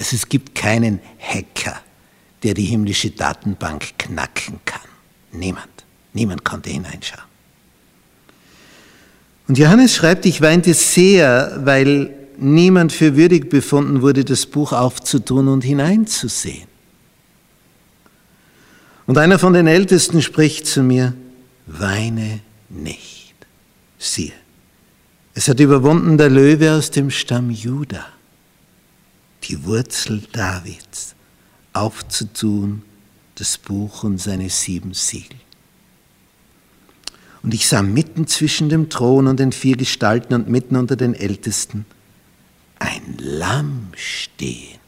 Also 0.00 0.16
es 0.16 0.28
gibt 0.28 0.56
keinen 0.56 1.00
Hacker, 1.20 1.80
der 2.42 2.54
die 2.54 2.64
himmlische 2.64 3.10
Datenbank 3.10 3.98
knacken 3.98 4.58
kann. 4.64 4.80
Niemand. 5.30 5.79
Niemand 6.12 6.44
konnte 6.44 6.70
hineinschauen. 6.70 7.24
Und 9.48 9.58
Johannes 9.58 9.94
schreibt, 9.94 10.26
ich 10.26 10.40
weinte 10.40 10.74
sehr, 10.74 11.60
weil 11.64 12.14
niemand 12.38 12.92
für 12.92 13.16
würdig 13.16 13.50
befunden 13.50 14.02
wurde, 14.02 14.24
das 14.24 14.46
Buch 14.46 14.72
aufzutun 14.72 15.48
und 15.48 15.64
hineinzusehen. 15.64 16.68
Und 19.06 19.18
einer 19.18 19.38
von 19.38 19.52
den 19.52 19.66
Ältesten 19.66 20.22
spricht 20.22 20.66
zu 20.66 20.82
mir, 20.82 21.14
weine 21.66 22.40
nicht. 22.68 23.34
Siehe, 23.98 24.32
es 25.34 25.48
hat 25.48 25.58
überwunden 25.58 26.16
der 26.16 26.30
Löwe 26.30 26.72
aus 26.72 26.90
dem 26.90 27.10
Stamm 27.10 27.50
Juda, 27.50 28.06
die 29.44 29.64
Wurzel 29.64 30.22
Davids, 30.32 31.14
aufzutun 31.72 32.82
das 33.34 33.58
Buch 33.58 34.04
und 34.04 34.18
seine 34.18 34.48
sieben 34.48 34.94
Siegel. 34.94 35.38
Und 37.42 37.54
ich 37.54 37.68
sah 37.68 37.82
mitten 37.82 38.26
zwischen 38.26 38.68
dem 38.68 38.90
Thron 38.90 39.26
und 39.26 39.40
den 39.40 39.52
vier 39.52 39.76
Gestalten 39.76 40.34
und 40.34 40.48
mitten 40.48 40.76
unter 40.76 40.96
den 40.96 41.14
Ältesten 41.14 41.86
ein 42.78 43.16
Lamm 43.18 43.88
stehen, 43.94 44.78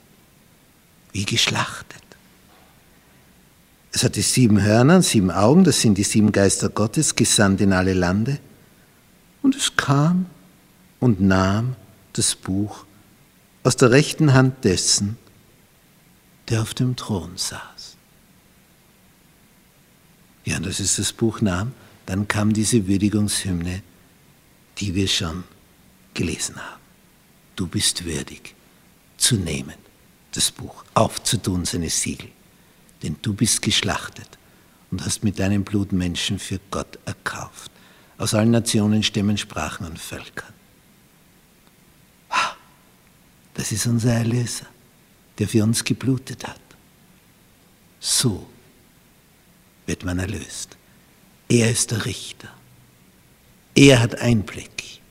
wie 1.12 1.24
geschlachtet. 1.24 2.02
Es 3.92 4.02
hatte 4.02 4.22
sieben 4.22 4.62
Hörner 4.62 4.96
und 4.96 5.02
sieben 5.02 5.30
Augen, 5.30 5.64
das 5.64 5.80
sind 5.80 5.98
die 5.98 6.02
sieben 6.02 6.32
Geister 6.32 6.70
Gottes, 6.70 7.14
gesandt 7.14 7.60
in 7.60 7.72
alle 7.72 7.92
Lande. 7.92 8.38
Und 9.42 9.54
es 9.54 9.76
kam 9.76 10.26
und 10.98 11.20
nahm 11.20 11.76
das 12.14 12.34
Buch 12.34 12.86
aus 13.62 13.76
der 13.76 13.90
rechten 13.90 14.32
Hand 14.32 14.64
dessen, 14.64 15.18
der 16.48 16.62
auf 16.62 16.72
dem 16.74 16.96
Thron 16.96 17.32
saß. 17.36 17.96
Ja, 20.44 20.56
als 20.56 20.80
es 20.80 20.96
das 20.96 21.12
Buch 21.12 21.40
nahm, 21.40 21.72
dann 22.12 22.28
kam 22.28 22.52
diese 22.52 22.86
Würdigungshymne, 22.86 23.82
die 24.76 24.94
wir 24.94 25.08
schon 25.08 25.44
gelesen 26.12 26.56
haben. 26.56 26.82
Du 27.56 27.66
bist 27.66 28.04
würdig 28.04 28.54
zu 29.16 29.36
nehmen, 29.36 29.76
das 30.32 30.50
Buch, 30.50 30.84
aufzutun 30.92 31.64
seine 31.64 31.88
Siegel, 31.88 32.28
denn 33.02 33.16
du 33.22 33.32
bist 33.32 33.62
geschlachtet 33.62 34.28
und 34.90 35.02
hast 35.02 35.24
mit 35.24 35.38
deinem 35.38 35.64
Blut 35.64 35.92
Menschen 35.92 36.38
für 36.38 36.60
Gott 36.70 36.98
erkauft, 37.06 37.70
aus 38.18 38.34
allen 38.34 38.50
Nationen, 38.50 39.02
Stämmen, 39.02 39.38
Sprachen 39.38 39.86
und 39.86 39.98
Völkern. 39.98 40.52
Das 43.54 43.72
ist 43.72 43.86
unser 43.86 44.12
Erlöser, 44.12 44.66
der 45.38 45.48
für 45.48 45.64
uns 45.64 45.82
geblutet 45.82 46.46
hat. 46.46 46.60
So 48.00 48.46
wird 49.86 50.04
man 50.04 50.18
erlöst. 50.18 50.76
Er 51.52 51.70
ist 51.70 51.90
der 51.90 52.06
Richter. 52.06 52.48
Er 53.74 54.00
hat 54.00 54.14
Einblick 54.22 55.02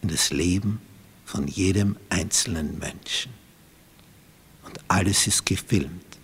in 0.00 0.08
das 0.08 0.30
Leben 0.30 0.80
von 1.26 1.46
jedem 1.48 1.96
einzelnen 2.08 2.78
Menschen. 2.78 3.30
Und 4.64 4.80
alles 4.88 5.26
ist 5.26 5.44
gefilmt. 5.44 6.16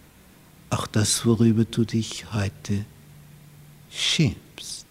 Auch 0.71 0.87
das, 0.87 1.27
worüber 1.27 1.67
du 1.67 1.85
dich 1.85 2.33
heute 2.33 2.87
schämst. 3.91 4.87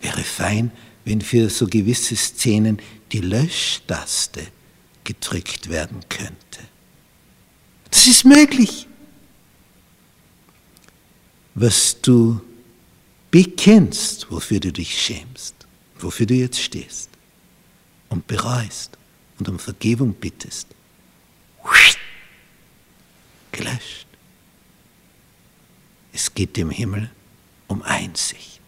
Wäre 0.00 0.24
fein, 0.24 0.72
wenn 1.04 1.20
für 1.20 1.48
so 1.48 1.68
gewisse 1.68 2.16
Szenen 2.16 2.82
die 3.12 3.20
Löschtaste 3.20 4.44
gedrückt 5.04 5.68
werden 5.68 6.00
könnte. 6.08 6.34
Das 7.92 8.08
ist 8.08 8.24
möglich 8.24 8.88
was 11.56 12.00
du 12.02 12.40
bekennst, 13.30 14.30
wofür 14.30 14.60
du 14.60 14.70
dich 14.70 15.00
schämst, 15.00 15.54
wofür 15.98 16.26
du 16.26 16.34
jetzt 16.34 16.60
stehst 16.60 17.08
und 18.10 18.26
bereust 18.26 18.96
und 19.38 19.48
um 19.48 19.58
Vergebung 19.58 20.12
bittest, 20.12 20.68
gelöscht. 23.52 24.06
Es 26.12 26.32
geht 26.32 26.56
dem 26.56 26.70
Himmel 26.70 27.10
um 27.68 27.82
Einsicht. 27.82 28.60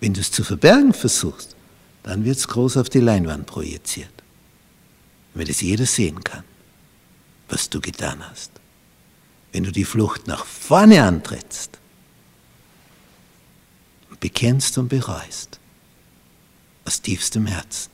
Wenn 0.00 0.12
du 0.12 0.20
es 0.20 0.32
zu 0.32 0.42
verbergen 0.42 0.92
versuchst, 0.92 1.54
dann 2.02 2.24
wird 2.24 2.38
es 2.38 2.48
groß 2.48 2.76
auf 2.76 2.88
die 2.88 3.00
Leinwand 3.00 3.46
projiziert, 3.46 4.12
damit 5.32 5.48
es 5.48 5.60
jeder 5.60 5.86
sehen 5.86 6.24
kann, 6.24 6.44
was 7.48 7.70
du 7.70 7.80
getan 7.80 8.28
hast. 8.28 8.50
Wenn 9.52 9.62
du 9.62 9.70
die 9.70 9.84
Flucht 9.84 10.26
nach 10.26 10.44
vorne 10.44 11.02
antrittst, 11.02 11.79
bekennst 14.20 14.78
und 14.78 14.88
bereust, 14.88 15.58
aus 16.84 17.00
tiefstem 17.00 17.46
Herzen, 17.46 17.90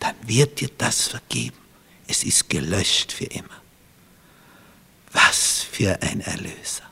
dann 0.00 0.14
wird 0.26 0.60
dir 0.60 0.70
das 0.76 1.08
vergeben. 1.08 1.56
Es 2.06 2.24
ist 2.24 2.50
gelöscht 2.50 3.12
für 3.12 3.24
immer. 3.24 3.62
Was 5.12 5.62
für 5.62 6.02
ein 6.02 6.20
Erlöser. 6.20 6.82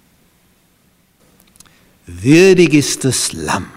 Würdig 2.07 2.75
ist 2.75 3.05
das 3.05 3.33
Lamm. 3.33 3.69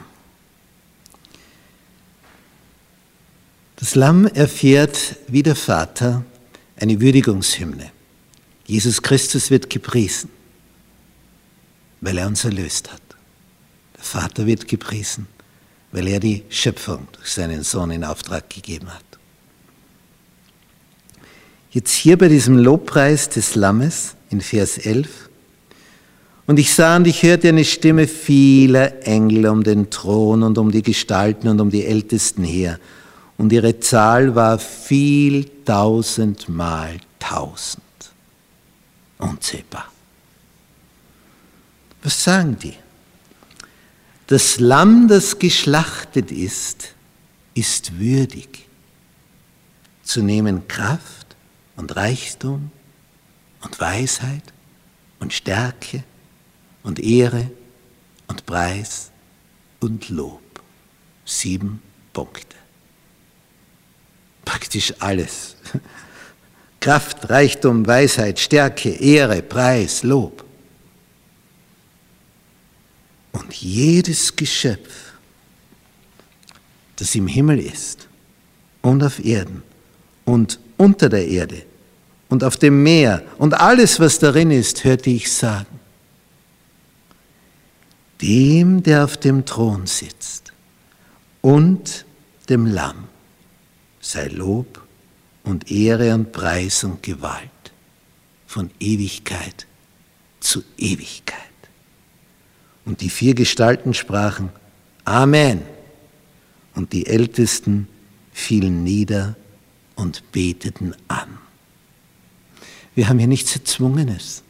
Das 3.75 3.95
Lamm 3.95 4.25
erfährt 4.27 5.17
wie 5.27 5.43
der 5.43 5.55
Vater 5.55 6.23
eine 6.77 6.99
Würdigungshymne. 6.99 7.91
Jesus 8.65 9.01
Christus 9.01 9.51
wird 9.51 9.69
gepriesen, 9.69 10.29
weil 12.01 12.17
er 12.17 12.27
uns 12.27 12.43
erlöst 12.45 12.91
hat. 12.91 13.04
Vater 14.05 14.45
wird 14.45 14.67
gepriesen, 14.67 15.27
weil 15.91 16.07
er 16.07 16.19
die 16.19 16.43
Schöpfung 16.49 17.07
durch 17.13 17.31
seinen 17.31 17.63
Sohn 17.63 17.91
in 17.91 18.03
Auftrag 18.03 18.49
gegeben 18.49 18.93
hat. 18.93 19.03
Jetzt 21.71 21.91
hier 21.91 22.17
bei 22.17 22.27
diesem 22.29 22.57
Lobpreis 22.57 23.27
des 23.29 23.55
Lammes 23.55 24.15
in 24.29 24.41
Vers 24.41 24.77
11. 24.77 25.29
Und 26.47 26.59
ich 26.59 26.73
sah 26.73 26.95
und 26.95 27.07
ich 27.07 27.23
hörte 27.23 27.49
eine 27.49 27.65
Stimme 27.65 28.07
vieler 28.07 29.05
Engel 29.05 29.47
um 29.47 29.63
den 29.63 29.89
Thron 29.89 30.43
und 30.43 30.57
um 30.57 30.71
die 30.71 30.83
Gestalten 30.83 31.47
und 31.47 31.59
um 31.59 31.71
die 31.71 31.85
Ältesten 31.85 32.43
her. 32.43 32.79
Und 33.37 33.51
ihre 33.51 33.79
Zahl 33.79 34.35
war 34.35 34.59
viel 34.59 35.49
tausendmal 35.65 36.97
tausend. 37.19 37.83
Unzählbar. 39.17 39.91
Was 42.03 42.23
sagen 42.23 42.55
die? 42.61 42.75
Das 44.27 44.59
Lamm, 44.59 45.07
das 45.07 45.37
geschlachtet 45.37 46.31
ist, 46.31 46.95
ist 47.53 47.99
würdig 47.99 48.67
zu 50.03 50.21
nehmen 50.21 50.67
Kraft 50.67 51.35
und 51.75 51.95
Reichtum 51.95 52.71
und 53.61 53.79
Weisheit 53.79 54.43
und 55.19 55.33
Stärke 55.33 56.03
und 56.83 56.99
Ehre 56.99 57.51
und 58.27 58.45
Preis 58.45 59.11
und 59.79 60.09
Lob. 60.09 60.41
Sieben 61.25 61.81
Punkte. 62.13 62.55
Praktisch 64.43 64.93
alles. 64.99 65.55
Kraft, 66.79 67.29
Reichtum, 67.29 67.85
Weisheit, 67.85 68.39
Stärke, 68.39 68.89
Ehre, 68.89 69.41
Preis, 69.41 70.03
Lob. 70.03 70.45
Und 73.31 73.44
jedes 73.61 74.35
Geschöpf, 74.35 75.13
das 76.95 77.15
im 77.15 77.27
Himmel 77.27 77.59
ist 77.59 78.07
und 78.81 79.03
auf 79.03 79.23
Erden 79.23 79.63
und 80.25 80.59
unter 80.77 81.09
der 81.09 81.27
Erde 81.27 81.63
und 82.29 82.43
auf 82.43 82.57
dem 82.57 82.83
Meer 82.83 83.23
und 83.37 83.53
alles, 83.53 83.99
was 83.99 84.19
darin 84.19 84.51
ist, 84.51 84.83
hörte 84.83 85.09
ich 85.09 85.31
sagen, 85.31 85.79
dem, 88.21 88.81
der 88.81 89.03
auf 89.03 89.17
dem 89.17 89.45
Thron 89.45 89.85
sitzt 89.87 90.53
und 91.41 92.05
dem 92.49 92.65
Lamm 92.65 93.07
sei 93.99 94.27
Lob 94.27 94.81
und 95.43 95.71
Ehre 95.71 96.13
und 96.13 96.31
Preis 96.31 96.83
und 96.83 97.03
Gewalt 97.03 97.49
von 98.47 98.69
Ewigkeit 98.79 99.65
zu 100.39 100.63
Ewigkeit. 100.77 101.54
Und 102.85 103.01
die 103.01 103.09
vier 103.09 103.35
Gestalten 103.35 103.93
sprachen 103.93 104.49
Amen. 105.03 105.61
Und 106.73 106.93
die 106.93 107.07
Ältesten 107.07 107.87
fielen 108.33 108.83
nieder 108.83 109.35
und 109.95 110.31
beteten 110.31 110.93
an. 111.07 111.37
Wir 112.95 113.09
haben 113.09 113.19
hier 113.19 113.27
nichts 113.27 113.55
Erzwungenes. 113.55 114.43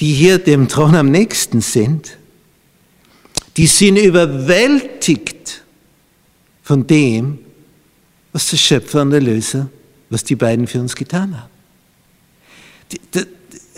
die 0.00 0.14
hier 0.14 0.38
dem 0.38 0.66
Thron 0.66 0.96
am 0.96 1.10
nächsten 1.10 1.60
sind, 1.60 2.16
die 3.56 3.66
sind 3.66 3.96
überwältigt 3.96 5.62
von 6.62 6.86
dem, 6.86 7.38
was 8.32 8.48
der 8.50 8.56
Schöpfer 8.56 9.02
und 9.02 9.12
Erlöser, 9.12 9.68
was 10.08 10.24
die 10.24 10.36
beiden 10.36 10.66
für 10.66 10.80
uns 10.80 10.96
getan 10.96 11.38
haben. 11.38 11.50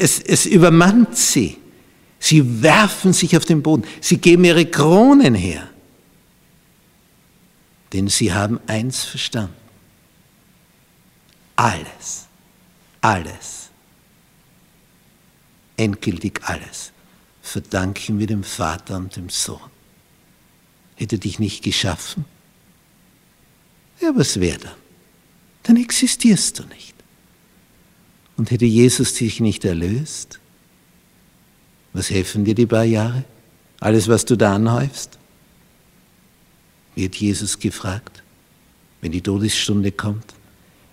Es, 0.02 0.18
es 0.18 0.46
übermannt 0.46 1.16
sie. 1.16 1.58
Sie 2.18 2.60
werfen 2.60 3.12
sich 3.12 3.36
auf 3.36 3.44
den 3.44 3.62
Boden. 3.62 3.84
Sie 4.00 4.16
geben 4.16 4.42
ihre 4.44 4.66
Kronen 4.66 5.36
her. 5.36 5.70
Denn 7.92 8.08
sie 8.08 8.32
haben 8.32 8.58
eins 8.66 9.04
verstanden. 9.04 9.54
Alles, 11.54 12.26
alles, 13.00 13.70
endgültig 15.76 16.40
alles, 16.42 16.90
verdanken 17.40 18.18
wir 18.18 18.26
dem 18.26 18.42
Vater 18.42 18.96
und 18.96 19.14
dem 19.14 19.28
Sohn. 19.28 19.60
Hätte 20.96 21.18
dich 21.20 21.38
nicht 21.38 21.62
geschaffen? 21.62 22.24
Ja, 24.00 24.10
was 24.16 24.40
wäre 24.40 24.58
dann? 24.58 24.74
Dann 25.62 25.76
existierst 25.76 26.58
du 26.58 26.64
nicht. 26.64 26.92
Und 28.36 28.50
hätte 28.50 28.64
Jesus 28.64 29.14
dich 29.14 29.40
nicht 29.40 29.64
erlöst? 29.64 30.40
Was 31.92 32.10
helfen 32.10 32.44
dir 32.44 32.54
die 32.54 32.66
paar 32.66 32.84
Jahre? 32.84 33.24
Alles, 33.80 34.08
was 34.08 34.24
du 34.24 34.36
da 34.36 34.54
anhäufst? 34.54 35.18
Wird 36.94 37.14
Jesus 37.16 37.58
gefragt, 37.58 38.22
wenn 39.00 39.12
die 39.12 39.20
Todesstunde 39.20 39.92
kommt? 39.92 40.34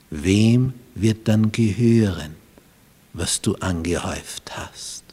Wem 0.09 0.73
wird 0.95 1.27
dann 1.27 1.51
gehören, 1.51 2.35
was 3.13 3.41
du 3.41 3.55
angehäuft 3.55 4.57
hast? 4.57 5.03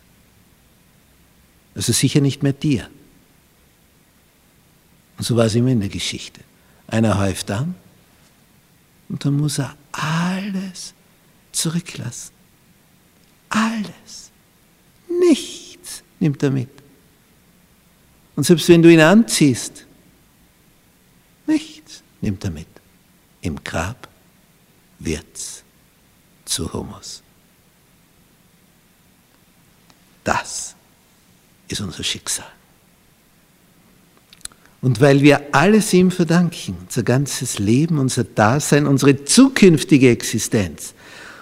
Also 1.75 1.93
sicher 1.93 2.21
nicht 2.21 2.43
mehr 2.43 2.55
dir. 2.55 2.89
Und 5.19 5.25
so 5.25 5.37
war 5.37 5.47
es 5.47 5.55
immer 5.55 5.71
in 5.71 5.81
der 5.81 5.89
Geschichte. 5.89 6.41
Einer 6.87 7.19
häuft 7.19 7.51
an 7.51 7.75
und 9.09 9.25
dann 9.25 9.37
muss 9.37 9.59
er 9.59 9.77
alles 9.93 10.95
zurücklassen. 11.57 12.33
Alles. 13.49 14.31
Nichts 15.09 16.03
nimmt 16.21 16.43
er 16.43 16.51
mit. 16.51 16.69
Und 18.35 18.45
selbst 18.45 18.69
wenn 18.69 18.83
du 18.83 18.93
ihn 18.93 19.01
anziehst, 19.01 19.87
nichts 21.47 22.03
nimmt 22.21 22.45
er 22.45 22.51
mit. 22.51 22.67
Im 23.41 23.63
Grab 23.63 24.09
wird's 24.99 25.63
zu 26.45 26.73
Humus. 26.73 27.23
Das 30.25 30.75
ist 31.69 31.81
unser 31.81 32.03
Schicksal. 32.03 32.51
Und 34.83 35.01
weil 35.01 35.23
wir 35.23 35.55
alles 35.55 35.93
ihm 35.93 36.11
verdanken, 36.11 36.77
unser 36.85 37.03
ganzes 37.03 37.59
Leben, 37.59 37.99
unser 37.99 38.25
Dasein, 38.25 38.87
unsere 38.87 39.25
zukünftige 39.25 40.11
Existenz, 40.11 40.95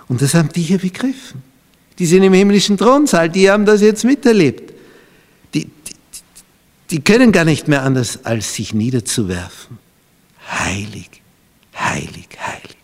und 0.08 0.22
das 0.22 0.34
haben 0.34 0.50
die 0.50 0.62
hier 0.62 0.78
begriffen. 0.78 1.42
Die 1.98 2.06
sind 2.06 2.22
im 2.22 2.32
himmlischen 2.32 2.76
Thronsaal, 2.76 3.30
die 3.30 3.50
haben 3.50 3.66
das 3.66 3.80
jetzt 3.80 4.04
miterlebt. 4.04 4.74
Die, 5.54 5.66
die, 5.66 5.94
die 6.90 7.00
können 7.00 7.32
gar 7.32 7.44
nicht 7.44 7.68
mehr 7.68 7.82
anders, 7.82 8.24
als 8.24 8.54
sich 8.54 8.74
niederzuwerfen. 8.74 9.78
Heilig, 10.50 11.22
heilig, 11.74 12.28
heilig. 12.38 12.76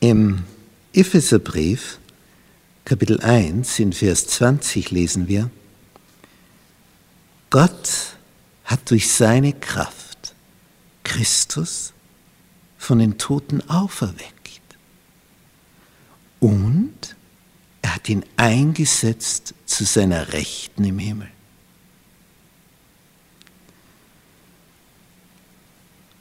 Im 0.00 0.44
Epheserbrief, 0.92 1.98
Kapitel 2.84 3.20
1, 3.20 3.78
in 3.78 3.92
Vers 3.92 4.26
20 4.26 4.90
lesen 4.90 5.28
wir, 5.28 5.50
Gott 7.50 8.16
hat 8.64 8.90
durch 8.90 9.12
seine 9.12 9.52
Kraft 9.52 10.34
Christus 11.04 11.92
von 12.80 12.98
den 12.98 13.18
Toten 13.18 13.62
auferweckt. 13.68 14.62
Und 16.40 17.14
er 17.82 17.94
hat 17.94 18.08
ihn 18.08 18.24
eingesetzt 18.38 19.54
zu 19.66 19.84
seiner 19.84 20.32
Rechten 20.32 20.82
im 20.84 20.98
Himmel. 20.98 21.28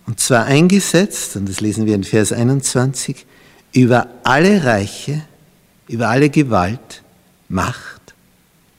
Und 0.05 0.19
zwar 0.19 0.45
eingesetzt, 0.45 1.37
und 1.37 1.47
das 1.47 1.61
lesen 1.61 1.85
wir 1.85 1.95
in 1.95 2.03
Vers 2.03 2.33
21, 2.33 3.25
über 3.71 4.07
alle 4.23 4.63
Reiche, 4.65 5.25
über 5.87 6.09
alle 6.09 6.29
Gewalt, 6.29 7.03
Macht, 7.47 8.13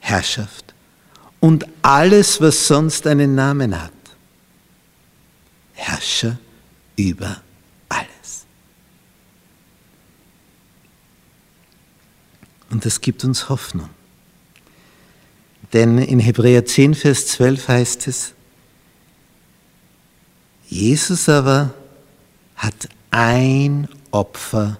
Herrschaft 0.00 0.74
und 1.40 1.66
alles, 1.82 2.40
was 2.40 2.66
sonst 2.66 3.06
einen 3.06 3.34
Namen 3.34 3.80
hat. 3.80 3.92
Herrscher 5.72 6.38
über 6.96 7.40
alles. 7.88 8.44
Und 12.70 12.84
das 12.86 13.00
gibt 13.00 13.24
uns 13.24 13.48
Hoffnung. 13.48 13.90
Denn 15.72 15.98
in 15.98 16.18
Hebräer 16.18 16.64
10, 16.64 16.94
Vers 16.94 17.26
12 17.28 17.68
heißt 17.68 18.08
es, 18.08 18.32
Jesus 20.68 21.28
aber 21.28 21.74
hat 22.56 22.88
ein 23.10 23.88
Opfer 24.10 24.78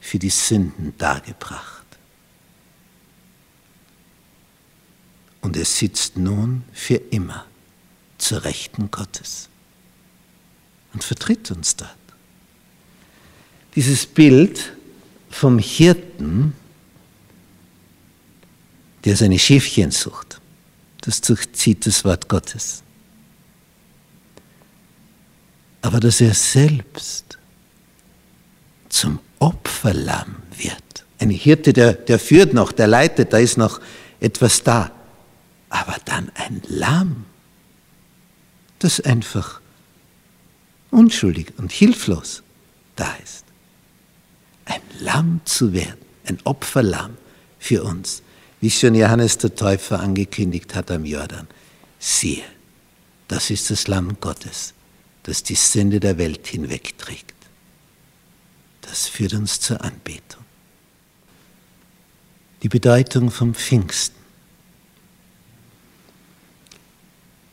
für 0.00 0.18
die 0.18 0.30
Sünden 0.30 0.94
dargebracht. 0.98 1.84
Und 5.40 5.56
er 5.56 5.64
sitzt 5.64 6.16
nun 6.16 6.64
für 6.72 6.96
immer 6.96 7.46
zur 8.18 8.44
Rechten 8.44 8.90
Gottes 8.90 9.48
und 10.92 11.04
vertritt 11.04 11.50
uns 11.50 11.76
dort. 11.76 11.94
Dieses 13.76 14.06
Bild 14.06 14.72
vom 15.30 15.58
Hirten, 15.58 16.54
der 19.08 19.16
seine 19.16 19.38
Schäfchen 19.38 19.90
sucht, 19.90 20.38
das 21.00 21.22
durchzieht 21.22 21.86
das 21.86 22.04
Wort 22.04 22.28
Gottes. 22.28 22.82
Aber 25.80 25.98
dass 25.98 26.20
er 26.20 26.34
selbst 26.34 27.38
zum 28.90 29.18
Opferlamm 29.38 30.36
wird. 30.58 31.06
Ein 31.18 31.30
Hirte, 31.30 31.72
der, 31.72 31.94
der 31.94 32.18
führt 32.18 32.52
noch, 32.52 32.70
der 32.70 32.86
leitet, 32.86 33.32
da 33.32 33.38
ist 33.38 33.56
noch 33.56 33.80
etwas 34.20 34.62
da. 34.62 34.92
Aber 35.70 35.96
dann 36.04 36.30
ein 36.34 36.60
Lamm, 36.68 37.24
das 38.78 39.00
einfach 39.00 39.62
unschuldig 40.90 41.54
und 41.56 41.72
hilflos 41.72 42.42
da 42.94 43.10
ist. 43.24 43.46
Ein 44.66 44.82
Lamm 45.00 45.40
zu 45.46 45.72
werden, 45.72 46.04
ein 46.26 46.38
Opferlamm 46.44 47.16
für 47.58 47.84
uns, 47.84 48.22
wie 48.60 48.70
schon 48.70 48.94
Johannes 48.94 49.38
der 49.38 49.54
Täufer 49.54 50.00
angekündigt 50.00 50.74
hat 50.74 50.90
am 50.90 51.04
Jordan. 51.04 51.46
Siehe, 51.98 52.44
das 53.28 53.50
ist 53.50 53.70
das 53.70 53.86
Lamm 53.88 54.16
Gottes, 54.20 54.74
das 55.22 55.42
die 55.42 55.54
Sünde 55.54 56.00
der 56.00 56.18
Welt 56.18 56.46
hinwegträgt. 56.46 57.34
Das 58.82 59.06
führt 59.06 59.34
uns 59.34 59.60
zur 59.60 59.82
Anbetung. 59.84 60.42
Die 62.62 62.68
Bedeutung 62.68 63.30
vom 63.30 63.54
Pfingsten. 63.54 64.16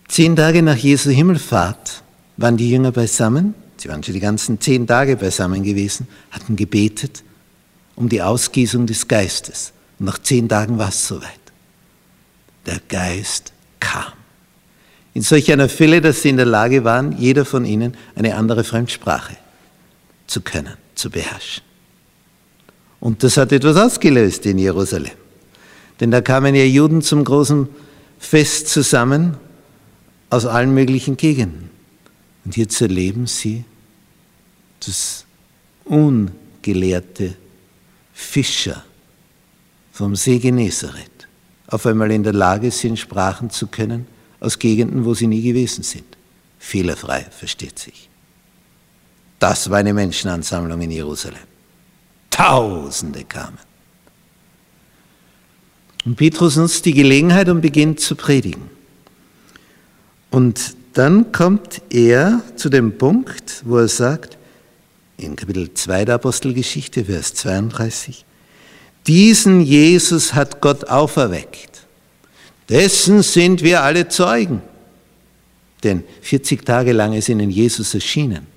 Zehn 0.07 0.35
Tage 0.35 0.61
nach 0.61 0.77
Jesu 0.77 1.09
Himmelfahrt 1.09 2.03
waren 2.37 2.57
die 2.57 2.69
Jünger 2.69 2.91
beisammen. 2.91 3.53
Sie 3.77 3.89
waren 3.89 4.01
schon 4.01 4.13
die 4.13 4.19
ganzen 4.19 4.61
zehn 4.61 4.87
Tage 4.87 5.17
beisammen 5.17 5.63
gewesen, 5.63 6.07
hatten 6.31 6.55
gebetet 6.55 7.23
um 7.95 8.09
die 8.09 8.21
Ausgießung 8.21 8.87
des 8.87 9.07
Geistes. 9.07 9.73
Und 9.99 10.05
nach 10.05 10.19
zehn 10.19 10.49
Tagen 10.49 10.77
war 10.77 10.89
es 10.89 11.07
soweit. 11.07 11.39
Der 12.65 12.79
Geist 12.87 13.53
kam. 13.79 14.13
In 15.13 15.21
solch 15.21 15.51
einer 15.51 15.69
Fülle, 15.69 16.01
dass 16.01 16.21
sie 16.21 16.29
in 16.29 16.37
der 16.37 16.45
Lage 16.45 16.83
waren, 16.83 17.17
jeder 17.17 17.45
von 17.45 17.63
ihnen 17.65 17.95
eine 18.15 18.35
andere 18.35 18.63
Fremdsprache 18.63 19.37
zu 20.27 20.41
können, 20.41 20.73
zu 20.95 21.09
beherrschen. 21.09 21.63
Und 22.99 23.23
das 23.23 23.37
hat 23.37 23.51
etwas 23.51 23.77
ausgelöst 23.77 24.45
in 24.45 24.57
Jerusalem. 24.57 25.11
Denn 25.99 26.11
da 26.11 26.21
kamen 26.21 26.55
ja 26.55 26.63
Juden 26.63 27.01
zum 27.01 27.23
großen 27.23 27.69
Fest 28.19 28.67
zusammen 28.67 29.37
aus 30.29 30.45
allen 30.45 30.73
möglichen 30.73 31.15
Gegenden. 31.15 31.69
Und 32.43 32.57
jetzt 32.57 32.81
erleben 32.81 33.27
sie 33.27 33.63
das 34.85 35.25
ungelehrte 35.85 37.35
Fischer 38.13 38.83
vom 39.95 40.13
See 40.13 40.39
Genezareth 40.39 41.25
auf 41.67 41.85
einmal 41.85 42.11
in 42.11 42.21
der 42.21 42.33
Lage 42.33 42.69
sind, 42.69 42.99
Sprachen 42.99 43.49
zu 43.49 43.67
können 43.67 44.07
aus 44.41 44.59
Gegenden, 44.59 45.05
wo 45.05 45.13
sie 45.13 45.25
nie 45.25 45.41
gewesen 45.41 45.83
sind. 45.83 46.17
Fehlerfrei, 46.59 47.25
versteht 47.31 47.79
sich. 47.79 48.09
Das 49.39 49.69
war 49.69 49.77
eine 49.77 49.93
Menschenansammlung 49.93 50.81
in 50.81 50.91
Jerusalem. 50.91 51.47
Tausende 52.29 53.23
kamen. 53.23 53.57
Und 56.03 56.17
Petrus 56.17 56.57
nutzt 56.57 56.85
die 56.85 56.93
Gelegenheit 56.93 57.47
und 57.47 57.61
beginnt 57.61 58.01
zu 58.01 58.17
predigen. 58.17 58.69
Und 60.29 60.75
dann 60.91 61.31
kommt 61.31 61.81
er 61.89 62.41
zu 62.57 62.67
dem 62.67 62.97
Punkt, 62.97 63.63
wo 63.63 63.77
er 63.77 63.87
sagt, 63.87 64.37
in 65.15 65.37
Kapitel 65.37 65.73
2 65.73 66.03
der 66.03 66.15
Apostelgeschichte, 66.15 67.05
Vers 67.05 67.33
32, 67.35 68.25
diesen 69.07 69.61
Jesus 69.61 70.33
hat 70.33 70.61
Gott 70.61 70.85
auferweckt. 70.85 71.83
Dessen 72.69 73.21
sind 73.21 73.61
wir 73.61 73.83
alle 73.83 74.07
Zeugen. 74.07 74.61
Denn 75.83 76.03
40 76.21 76.65
Tage 76.65 76.93
lang 76.93 77.13
ist 77.13 77.29
ihnen 77.29 77.49
Jesus 77.49 77.93
erschienen 77.93 78.47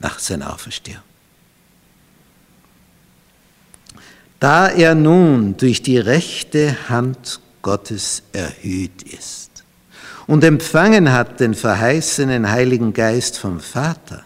nach 0.00 0.18
seiner 0.18 0.52
Auferstehung. 0.52 1.02
Da 4.40 4.68
er 4.68 4.94
nun 4.94 5.56
durch 5.56 5.82
die 5.82 5.98
rechte 5.98 6.88
Hand 6.88 7.40
Gottes 7.62 8.22
erhöht 8.32 9.02
ist 9.02 9.48
und 10.26 10.44
empfangen 10.44 11.12
hat 11.12 11.40
den 11.40 11.54
verheißenen 11.54 12.50
Heiligen 12.50 12.92
Geist 12.92 13.38
vom 13.38 13.58
Vater, 13.60 14.24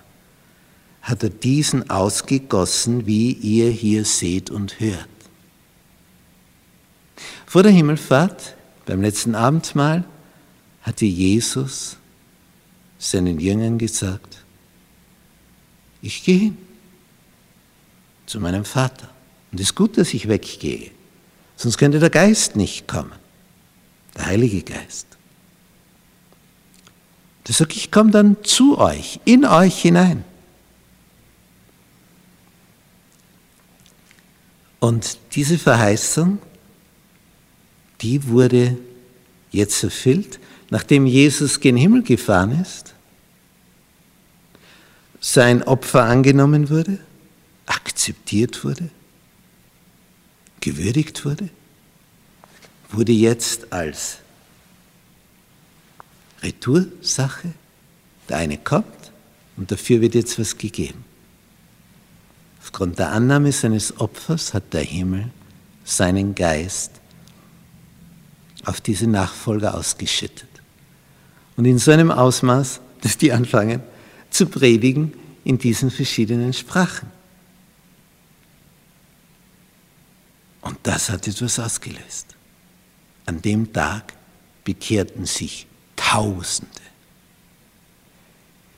hat 1.01 1.23
er 1.23 1.31
diesen 1.31 1.89
ausgegossen, 1.91 3.07
wie 3.07 3.33
ihr 3.33 3.71
hier 3.71 4.05
seht 4.05 4.51
und 4.51 4.81
hört. 4.81 5.09
Vor 7.53 7.63
der 7.63 7.73
Himmelfahrt, 7.73 8.57
beim 8.87 9.03
letzten 9.03 9.35
Abendmahl, 9.35 10.05
hatte 10.81 11.05
Jesus 11.05 11.99
seinen 12.99 13.39
Jüngern 13.39 13.77
gesagt, 13.77 14.39
ich 16.01 16.25
gehe 16.25 16.39
hin 16.39 16.59
zu 18.25 18.41
meinem 18.41 18.65
Vater. 18.65 19.11
Und 19.51 19.61
es 19.61 19.67
ist 19.67 19.75
gut, 19.75 19.99
dass 19.99 20.15
ich 20.15 20.29
weggehe, 20.29 20.93
sonst 21.55 21.77
könnte 21.77 21.99
der 21.99 22.09
Geist 22.09 22.57
nicht 22.57 22.89
kommen, 22.89 23.13
der 24.17 24.25
Heilige 24.25 24.63
Geist. 24.63 25.07
Der 27.47 27.55
sagt, 27.55 27.77
ich 27.77 27.91
komme 27.91 28.13
dann 28.13 28.43
zu 28.45 28.79
euch, 28.79 29.21
in 29.27 29.45
euch 29.45 29.83
hinein. 29.83 30.25
Und 34.81 35.19
diese 35.35 35.59
Verheißung, 35.59 36.39
die 38.03 38.27
wurde 38.27 38.77
jetzt 39.51 39.83
erfüllt, 39.85 40.41
nachdem 40.71 41.07
Jesus 41.07 41.61
gen 41.61 41.77
Himmel 41.77 42.03
gefahren 42.03 42.61
ist, 42.61 42.95
sein 45.21 45.63
Opfer 45.63 46.03
angenommen 46.05 46.69
wurde, 46.69 46.99
akzeptiert 47.67 48.65
wurde, 48.65 48.91
gewürdigt 50.61 51.25
wurde, 51.25 51.49
wurde 52.91 53.13
jetzt 53.13 53.73
als 53.73 54.19
Retoursache. 56.43 57.53
Der 58.29 58.39
eine 58.39 58.59
kommt 58.59 59.13
und 59.57 59.71
dafür 59.71 60.01
wird 60.01 60.15
jetzt 60.15 60.39
was 60.39 60.59
gegeben. 60.59 61.05
Aufgrund 62.61 62.99
der 62.99 63.11
Annahme 63.11 63.53
seines 63.53 64.01
Opfers 64.01 64.55
hat 64.55 64.73
der 64.73 64.83
Himmel 64.83 65.31
seinen 65.85 66.35
Geist 66.35 67.02
auf 68.65 68.81
diese 68.81 69.07
Nachfolger 69.07 69.75
ausgeschüttet. 69.75 70.49
Und 71.57 71.65
in 71.65 71.79
so 71.79 71.91
einem 71.91 72.11
Ausmaß, 72.11 72.81
dass 73.01 73.19
die 73.19 73.33
anfangen 73.33 73.83
zu 74.31 74.47
predigen 74.47 75.13
in 75.45 75.59
diesen 75.59 75.91
verschiedenen 75.91 76.53
Sprachen. 76.53 77.11
Und 80.63 80.79
das 80.85 81.11
hat 81.11 81.27
etwas 81.27 81.59
ausgelöst. 81.59 82.29
An 83.27 83.43
dem 83.43 83.73
Tag 83.73 84.15
bekehrten 84.65 85.27
sich 85.27 85.67
Tausende, 85.97 86.69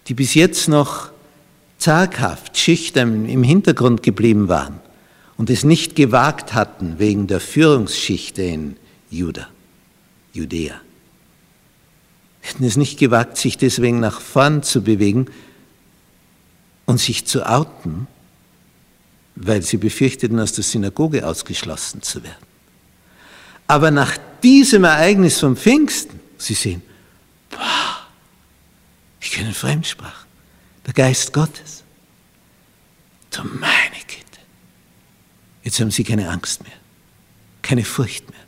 die 0.06 0.14
bis 0.14 0.34
jetzt 0.34 0.68
noch 0.68 1.10
zaghaft, 1.78 2.56
schüchtern 2.56 3.26
im 3.26 3.42
Hintergrund 3.42 4.02
geblieben 4.02 4.48
waren 4.48 4.80
und 5.36 5.50
es 5.50 5.64
nicht 5.64 5.96
gewagt 5.96 6.54
hatten 6.54 6.98
wegen 6.98 7.26
der 7.26 7.40
Führungsschichte 7.40 8.42
in 8.42 8.76
Juda, 9.10 9.48
Judäa. 10.34 10.80
Hätten 12.40 12.64
es 12.64 12.76
nicht 12.76 12.98
gewagt, 12.98 13.38
sich 13.38 13.56
deswegen 13.56 14.00
nach 14.00 14.20
vorn 14.20 14.62
zu 14.62 14.82
bewegen 14.82 15.28
und 16.84 17.00
sich 17.00 17.24
zu 17.24 17.48
outen, 17.48 18.06
weil 19.36 19.62
sie 19.62 19.78
befürchteten, 19.78 20.38
aus 20.38 20.52
der 20.52 20.64
Synagoge 20.64 21.26
ausgeschlossen 21.26 22.02
zu 22.02 22.22
werden. 22.22 22.46
Aber 23.66 23.90
nach 23.90 24.18
diesem 24.42 24.84
Ereignis 24.84 25.40
vom 25.40 25.56
Pfingsten, 25.56 26.20
Sie 26.36 26.54
sehen, 26.54 26.82
boah, 27.48 28.06
ich 29.20 29.30
kenne 29.30 29.54
Fremdsprachen, 29.54 30.28
der 30.86 30.92
Geist 30.92 31.32
Gottes. 31.32 31.82
Du 33.30 33.42
meine 33.42 34.00
Güte. 34.06 34.40
Jetzt 35.62 35.80
haben 35.80 35.90
Sie 35.90 36.04
keine 36.04 36.28
Angst 36.28 36.62
mehr, 36.62 36.76
keine 37.62 37.84
Furcht 37.84 38.28
mehr. 38.30 38.40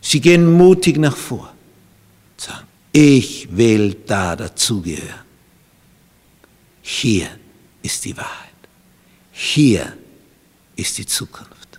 Sie 0.00 0.20
gehen 0.20 0.50
mutig 0.52 0.96
nach 0.96 1.16
vor, 1.16 1.52
sagen, 2.36 2.66
ich 2.92 3.56
will 3.56 3.94
da 4.06 4.36
dazugehören. 4.36 5.26
Hier 6.82 7.28
ist 7.82 8.04
die 8.04 8.16
Wahrheit. 8.16 8.48
Hier 9.32 9.96
ist 10.76 10.98
die 10.98 11.06
Zukunft. 11.06 11.78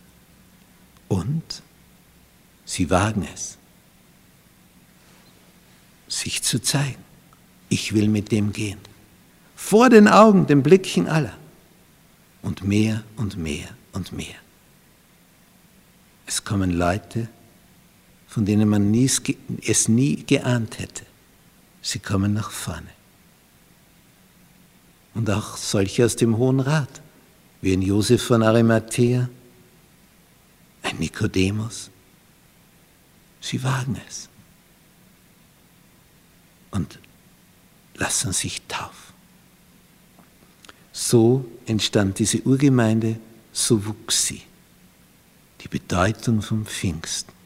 Und 1.07 1.63
sie 2.65 2.89
wagen 2.89 3.27
es 3.33 3.57
sich 6.07 6.41
zu 6.43 6.61
zeigen. 6.61 7.03
Ich 7.69 7.93
will 7.93 8.07
mit 8.07 8.31
dem 8.31 8.51
gehen. 8.51 8.79
Vor 9.55 9.89
den 9.89 10.07
Augen, 10.07 10.47
den 10.47 10.63
Blicken 10.63 11.07
aller. 11.07 11.37
Und 12.41 12.63
mehr 12.63 13.03
und 13.17 13.37
mehr 13.37 13.69
und 13.93 14.11
mehr. 14.11 14.35
Es 16.25 16.43
kommen 16.43 16.71
Leute, 16.71 17.27
von 18.29 18.45
denen 18.45 18.69
man 18.69 18.93
es 18.93 19.87
nie 19.87 20.23
geahnt 20.23 20.77
hätte. 20.77 21.03
Sie 21.81 21.97
kommen 21.97 22.33
nach 22.33 22.51
vorne. 22.51 22.91
Und 25.15 25.29
auch 25.31 25.57
solche 25.57 26.05
aus 26.05 26.15
dem 26.15 26.37
Hohen 26.37 26.59
Rat, 26.59 27.01
wie 27.61 27.73
ein 27.73 27.81
Josef 27.81 28.21
von 28.21 28.43
Arimathea, 28.43 29.27
ein 30.83 30.97
Nikodemus. 30.97 31.89
Sie 33.41 33.63
wagen 33.63 33.99
es 34.07 34.29
und 36.69 36.99
lassen 37.95 38.31
sich 38.31 38.61
taufen. 38.67 39.13
So 40.91 41.49
entstand 41.65 42.19
diese 42.19 42.41
Urgemeinde, 42.43 43.19
so 43.51 43.83
wuchs 43.87 44.27
sie. 44.27 44.43
Die 45.61 45.67
Bedeutung 45.67 46.43
vom 46.43 46.67
Pfingsten. 46.67 47.38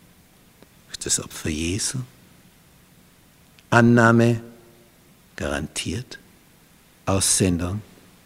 Das 1.04 1.20
Opfer 1.20 1.50
Jesu. 1.50 2.00
Annahme 3.70 4.42
garantiert. 5.36 6.20
Aussendung 7.06 7.82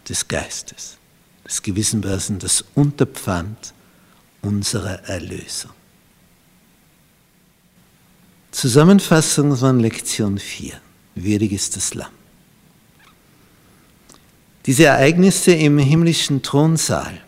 des 0.08 0.28
Geistes. 0.28 0.98
Das 1.42 1.62
Gewissenbörsen, 1.62 2.38
das 2.38 2.64
Unterpfand 2.74 3.74
unserer 4.42 5.02
Erlösung. 5.08 5.72
Zusammenfassung 8.52 9.56
von 9.56 9.80
Lektion 9.80 10.38
4 10.38 10.80
würdig 11.16 11.52
ist 11.52 11.76
das 11.76 11.94
Lamm. 11.94 12.12
Diese 14.66 14.84
Ereignisse 14.84 15.52
im 15.52 15.78
himmlischen 15.78 16.42
Thronsaal, 16.42 17.20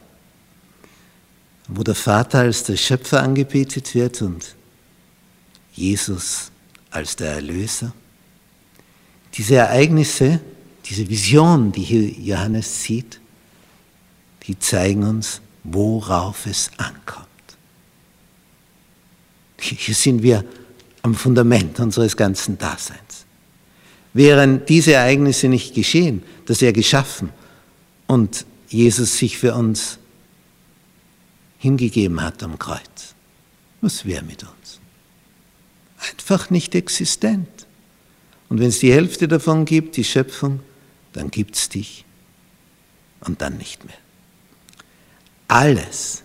wo 1.66 1.82
der 1.82 1.94
Vater 1.94 2.40
als 2.40 2.64
der 2.64 2.76
Schöpfer 2.76 3.22
angebetet 3.22 3.94
wird 3.94 4.22
und 4.22 4.54
Jesus 5.72 6.50
als 6.90 7.16
der 7.16 7.32
Erlöser, 7.32 7.92
diese 9.34 9.56
Ereignisse, 9.56 10.40
diese 10.84 11.08
Vision, 11.08 11.72
die 11.72 11.82
hier 11.82 12.08
Johannes 12.08 12.82
sieht, 12.82 13.20
die 14.46 14.58
zeigen 14.58 15.04
uns, 15.04 15.40
worauf 15.62 16.46
es 16.46 16.70
ankommt. 16.78 17.26
Hier 19.58 19.94
sind 19.94 20.22
wir 20.22 20.44
am 21.02 21.14
Fundament 21.14 21.78
unseres 21.80 22.16
ganzen 22.16 22.58
Daseins. 22.58 23.26
Wären 24.12 24.64
diese 24.66 24.94
Ereignisse 24.94 25.48
nicht 25.48 25.74
geschehen, 25.74 26.22
dass 26.46 26.62
er 26.62 26.72
geschaffen 26.72 27.30
und 28.06 28.44
Jesus 28.68 29.18
sich 29.18 29.38
für 29.38 29.54
uns 29.54 29.98
hingegeben 31.58 32.20
hat 32.22 32.42
am 32.42 32.58
Kreuz, 32.58 33.14
was 33.80 34.04
wäre 34.04 34.24
mit 34.24 34.42
uns? 34.42 34.80
Einfach 36.08 36.50
nicht 36.50 36.74
existent. 36.74 37.66
Und 38.48 38.58
wenn 38.58 38.68
es 38.68 38.80
die 38.80 38.92
Hälfte 38.92 39.28
davon 39.28 39.64
gibt, 39.64 39.96
die 39.96 40.04
Schöpfung, 40.04 40.60
dann 41.12 41.30
gibt 41.30 41.56
es 41.56 41.68
dich 41.68 42.04
und 43.20 43.42
dann 43.42 43.56
nicht 43.56 43.84
mehr. 43.84 43.98
Alles, 45.48 46.22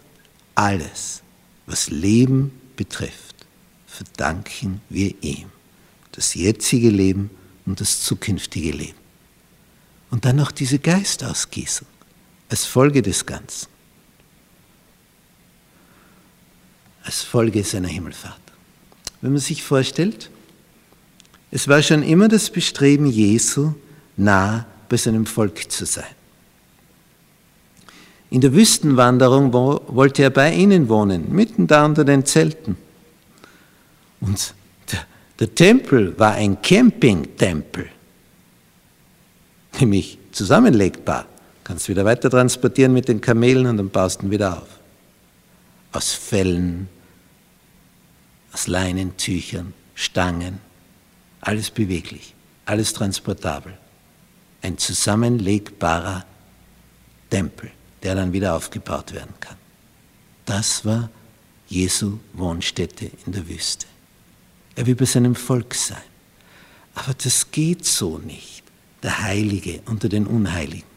alles, 0.54 1.22
was 1.66 1.90
Leben 1.90 2.52
betrifft, 2.76 3.46
verdanken 3.88 4.82
wir 4.90 5.14
ihm 5.22 5.50
das 6.16 6.34
jetzige 6.34 6.90
Leben 6.90 7.30
und 7.66 7.82
das 7.82 8.02
zukünftige 8.02 8.72
Leben. 8.72 8.98
Und 10.12 10.24
dann 10.24 10.38
noch 10.38 10.52
diese 10.52 10.80
Geistausgießung 10.80 11.88
als 12.48 12.66
Folge 12.66 13.02
des 13.02 13.26
Ganzen, 13.26 13.68
als 17.04 17.22
Folge 17.22 17.64
seiner 17.64 17.90
Himmelfahrt. 17.90 18.45
Wenn 19.26 19.32
man 19.32 19.42
sich 19.42 19.64
vorstellt, 19.64 20.30
es 21.50 21.68
war 21.68 21.82
schon 21.82 22.04
immer 22.04 22.28
das 22.28 22.52
Bestreben 22.52 23.08
Jesu, 23.08 23.74
nah 24.18 24.68
bei 24.88 24.98
seinem 24.98 25.26
Volk 25.26 25.72
zu 25.72 25.88
sein. 25.88 26.14
In 28.30 28.42
der 28.42 28.54
Wüstenwanderung 28.54 29.52
wollte 29.52 30.22
er 30.22 30.30
bei 30.30 30.54
ihnen 30.54 30.90
wohnen, 30.90 31.34
mitten 31.34 31.66
da 31.66 31.86
unter 31.86 32.06
den 32.06 32.24
Zelten. 32.24 32.78
Und 34.22 34.54
der, 34.92 35.00
der 35.40 35.56
Tempel 35.56 36.14
war 36.20 36.34
ein 36.34 36.62
Campingtempel, 36.62 37.90
nämlich 39.80 40.20
zusammenlegbar. 40.34 41.26
Kannst 41.64 41.90
wieder 41.90 42.06
weiter 42.06 42.30
transportieren 42.30 42.94
mit 42.94 43.08
den 43.08 43.22
Kamelen 43.22 43.66
und 43.66 43.78
dann 43.78 43.90
baust 43.90 44.22
du 44.22 44.28
ihn 44.28 44.32
wieder 44.32 44.62
auf. 44.62 44.70
Aus 45.94 46.14
Fellen, 46.14 46.90
aus 48.56 48.68
Leinentüchern, 48.68 49.74
Stangen, 49.96 50.60
alles 51.42 51.70
beweglich, 51.70 52.34
alles 52.64 52.94
transportabel. 52.94 53.78
Ein 54.62 54.78
zusammenlegbarer 54.78 56.26
Tempel, 57.30 57.70
der 58.02 58.16
dann 58.16 58.32
wieder 58.32 58.56
aufgebaut 58.56 59.12
werden 59.12 59.34
kann. 59.42 59.58
Das 60.46 60.86
war 60.86 61.10
Jesu 61.68 62.20
Wohnstätte 62.32 63.12
in 63.26 63.34
der 63.34 63.46
Wüste. 63.50 63.88
Er 64.76 64.86
will 64.86 64.96
bei 64.96 65.04
seinem 65.04 65.36
Volk 65.36 65.76
sein. 65.76 66.08
Aber 66.94 67.14
das 67.14 67.52
geht 67.52 67.84
so 67.84 68.20
nicht, 68.20 68.64
der 69.04 69.22
Heilige 69.22 69.82
unter 69.86 70.08
den 70.08 70.26
Unheiligen. 70.26 70.88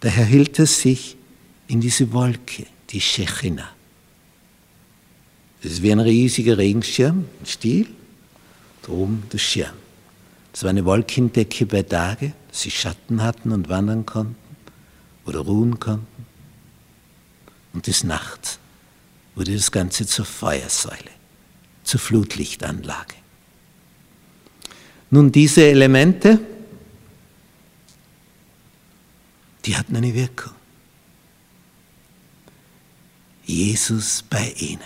Daher 0.00 0.24
hielt 0.24 0.58
er 0.58 0.66
sich 0.66 1.18
in 1.68 1.82
diese 1.82 2.14
Wolke, 2.14 2.64
die 2.88 3.00
Shechina. 3.02 3.68
Das 5.62 5.72
ist 5.72 5.82
wie 5.82 5.92
ein 5.92 6.00
riesiger 6.00 6.58
Regenschirm, 6.58 7.24
ein 7.40 7.46
Stiel, 7.46 7.86
da 8.82 8.92
oben 8.92 9.22
der 9.32 9.38
Schirm. 9.38 9.74
Das 10.52 10.64
war 10.64 10.70
eine 10.70 10.84
Wolkendecke 10.84 11.66
bei 11.66 11.82
Tage, 11.82 12.32
dass 12.48 12.62
sie 12.62 12.70
Schatten 12.70 13.22
hatten 13.22 13.52
und 13.52 13.68
wandern 13.68 14.04
konnten 14.04 14.36
oder 15.24 15.40
ruhen 15.40 15.78
konnten. 15.78 16.26
Und 17.72 17.86
des 17.86 18.04
Nachts 18.04 18.58
wurde 19.34 19.54
das 19.54 19.70
Ganze 19.70 20.06
zur 20.06 20.24
Feuersäule, 20.24 21.10
zur 21.84 22.00
Flutlichtanlage. 22.00 23.14
Nun, 25.10 25.30
diese 25.30 25.64
Elemente, 25.64 26.40
die 29.64 29.76
hatten 29.76 29.96
eine 29.96 30.12
Wirkung. 30.12 30.52
Jesus 33.44 34.24
bei 34.28 34.52
ihnen, 34.58 34.80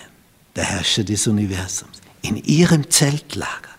der 0.57 0.65
Herrscher 0.65 1.05
des 1.05 1.27
Universums, 1.27 2.01
in 2.23 2.37
ihrem 2.37 2.91
Zeltlager. 2.91 3.71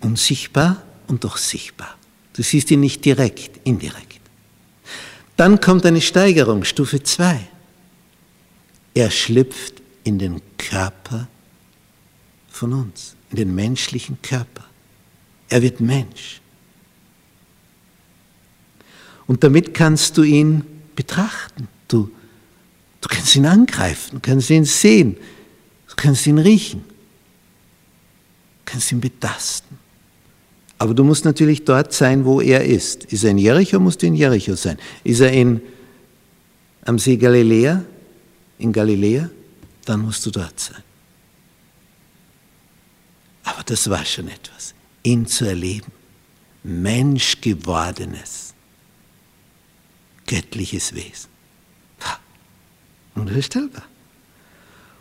Unsichtbar 0.00 0.82
und 1.08 1.24
doch 1.24 1.38
sichtbar. 1.38 1.96
Du 2.34 2.42
siehst 2.42 2.70
ihn 2.70 2.80
nicht 2.80 3.04
direkt, 3.04 3.60
indirekt. 3.64 4.20
Dann 5.36 5.60
kommt 5.60 5.86
eine 5.86 6.00
Steigerung, 6.00 6.64
Stufe 6.64 7.02
2. 7.02 7.40
Er 8.94 9.10
schlüpft 9.10 9.82
in 10.04 10.18
den 10.18 10.40
Körper 10.58 11.28
von 12.50 12.72
uns, 12.74 13.16
in 13.30 13.36
den 13.36 13.54
menschlichen 13.54 14.20
Körper. 14.20 14.64
Er 15.48 15.62
wird 15.62 15.80
Mensch. 15.80 16.40
Und 19.26 19.42
damit 19.44 19.72
kannst 19.72 20.18
du 20.18 20.22
ihn 20.22 20.64
betrachten. 20.94 21.68
Du, 21.88 22.10
du 23.02 23.08
kannst 23.08 23.36
ihn 23.36 23.44
angreifen, 23.44 24.16
du 24.16 24.20
kannst 24.20 24.48
ihn 24.48 24.64
sehen, 24.64 25.16
du 25.88 25.94
kannst 25.96 26.26
ihn 26.26 26.38
riechen, 26.38 26.80
du 26.80 28.62
kannst 28.64 28.90
ihn 28.90 29.00
betasten. 29.00 29.76
Aber 30.78 30.94
du 30.94 31.04
musst 31.04 31.24
natürlich 31.24 31.64
dort 31.64 31.92
sein, 31.92 32.24
wo 32.24 32.40
er 32.40 32.64
ist. 32.64 33.04
Ist 33.04 33.22
er 33.22 33.30
in 33.30 33.38
Jericho, 33.38 33.78
musst 33.78 34.02
du 34.02 34.06
in 34.06 34.14
Jericho 34.14 34.56
sein. 34.56 34.78
Ist 35.04 35.20
er 35.20 35.30
in, 35.32 35.60
am 36.84 36.98
See 36.98 37.16
Galiläa, 37.16 37.84
in 38.58 38.72
Galiläa, 38.72 39.30
dann 39.84 40.00
musst 40.00 40.26
du 40.26 40.30
dort 40.30 40.58
sein. 40.58 40.82
Aber 43.44 43.62
das 43.64 43.88
war 43.90 44.04
schon 44.04 44.28
etwas, 44.28 44.74
ihn 45.02 45.26
zu 45.26 45.44
erleben. 45.44 45.92
Menschgewordenes, 46.64 48.54
göttliches 50.26 50.94
Wesen. 50.94 51.31
Unvorstellbar. 53.14 53.84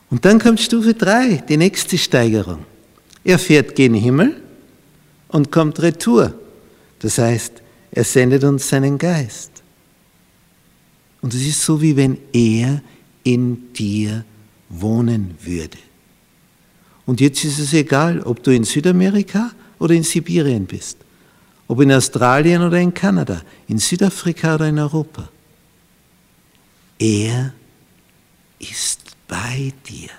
Und 0.10 0.26
dann 0.26 0.40
kommt 0.40 0.60
Stufe 0.60 0.94
3, 0.94 1.44
die 1.48 1.58
nächste 1.58 1.98
Steigerung. 1.98 2.66
Er 3.24 3.40
fährt 3.40 3.76
gen 3.76 3.94
Himmel 3.94 4.42
und 5.30 5.52
kommt 5.52 5.82
retour. 5.82 6.34
Das 7.00 7.18
heißt, 7.18 7.62
er 7.92 8.04
sendet 8.04 8.44
uns 8.44 8.68
seinen 8.68 8.98
Geist. 8.98 9.52
Und 11.22 11.34
es 11.34 11.42
ist 11.46 11.62
so, 11.62 11.82
wie 11.82 11.96
wenn 11.96 12.18
er 12.34 12.82
in 13.24 13.72
dir 13.74 14.26
wohnen 14.70 15.36
würde. 15.42 15.78
Und 17.06 17.22
jetzt 17.22 17.44
ist 17.44 17.60
es 17.60 17.74
egal, 17.74 18.22
ob 18.22 18.44
du 18.44 18.52
in 18.52 18.64
Südamerika 18.64 19.52
oder 19.80 19.94
in 19.94 20.04
Sibirien 20.04 20.66
bist, 20.66 20.98
ob 21.68 21.82
in 21.82 21.92
Australien 21.92 22.62
oder 22.62 22.78
in 22.78 22.94
Kanada, 22.94 23.42
in 23.68 23.80
Südafrika 23.80 24.56
oder 24.56 24.68
in 24.68 24.80
Europa. 24.80 25.30
Er 27.00 27.54
ist 28.62 29.02
bei 29.28 29.74
dir, 29.88 30.10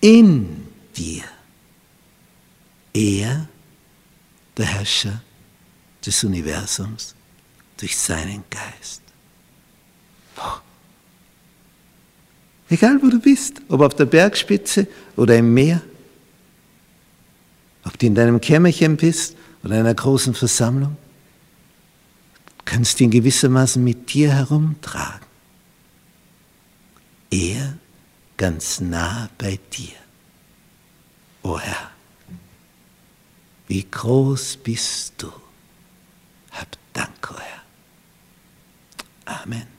in 0.00 0.66
dir. 0.96 1.24
Er 2.92 3.48
der 4.56 4.66
Herrscher 4.66 5.20
des 6.04 6.24
Universums 6.24 7.14
durch 7.76 7.96
seinen 7.96 8.44
Geist. 8.48 9.02
Egal 12.68 13.00
wo 13.02 13.08
du 13.08 13.20
bist, 13.20 13.60
ob 13.68 13.80
auf 13.80 13.94
der 13.94 14.06
Bergspitze 14.06 14.88
oder 15.16 15.36
im 15.36 15.54
Meer, 15.54 15.82
ob 17.84 17.98
du 17.98 18.06
in 18.06 18.14
deinem 18.14 18.40
Kämmerchen 18.40 18.96
bist 18.96 19.36
oder 19.62 19.74
in 19.74 19.80
einer 19.80 19.94
großen 19.94 20.34
Versammlung, 20.34 20.96
kannst 22.64 22.98
du 22.98 23.04
ihn 23.04 23.10
gewissermaßen 23.10 23.82
mit 23.82 24.12
dir 24.12 24.32
herumtragen. 24.32 25.25
Er 27.30 27.78
ganz 28.36 28.80
nah 28.80 29.28
bei 29.38 29.58
dir, 29.72 29.96
o 31.42 31.58
Herr. 31.58 31.90
Wie 33.68 33.84
groß 33.88 34.58
bist 34.58 35.14
du? 35.18 35.32
Hab 36.52 36.68
Dank, 36.92 37.30
o 37.30 37.38
Herr. 37.38 37.62
Amen. 39.42 39.75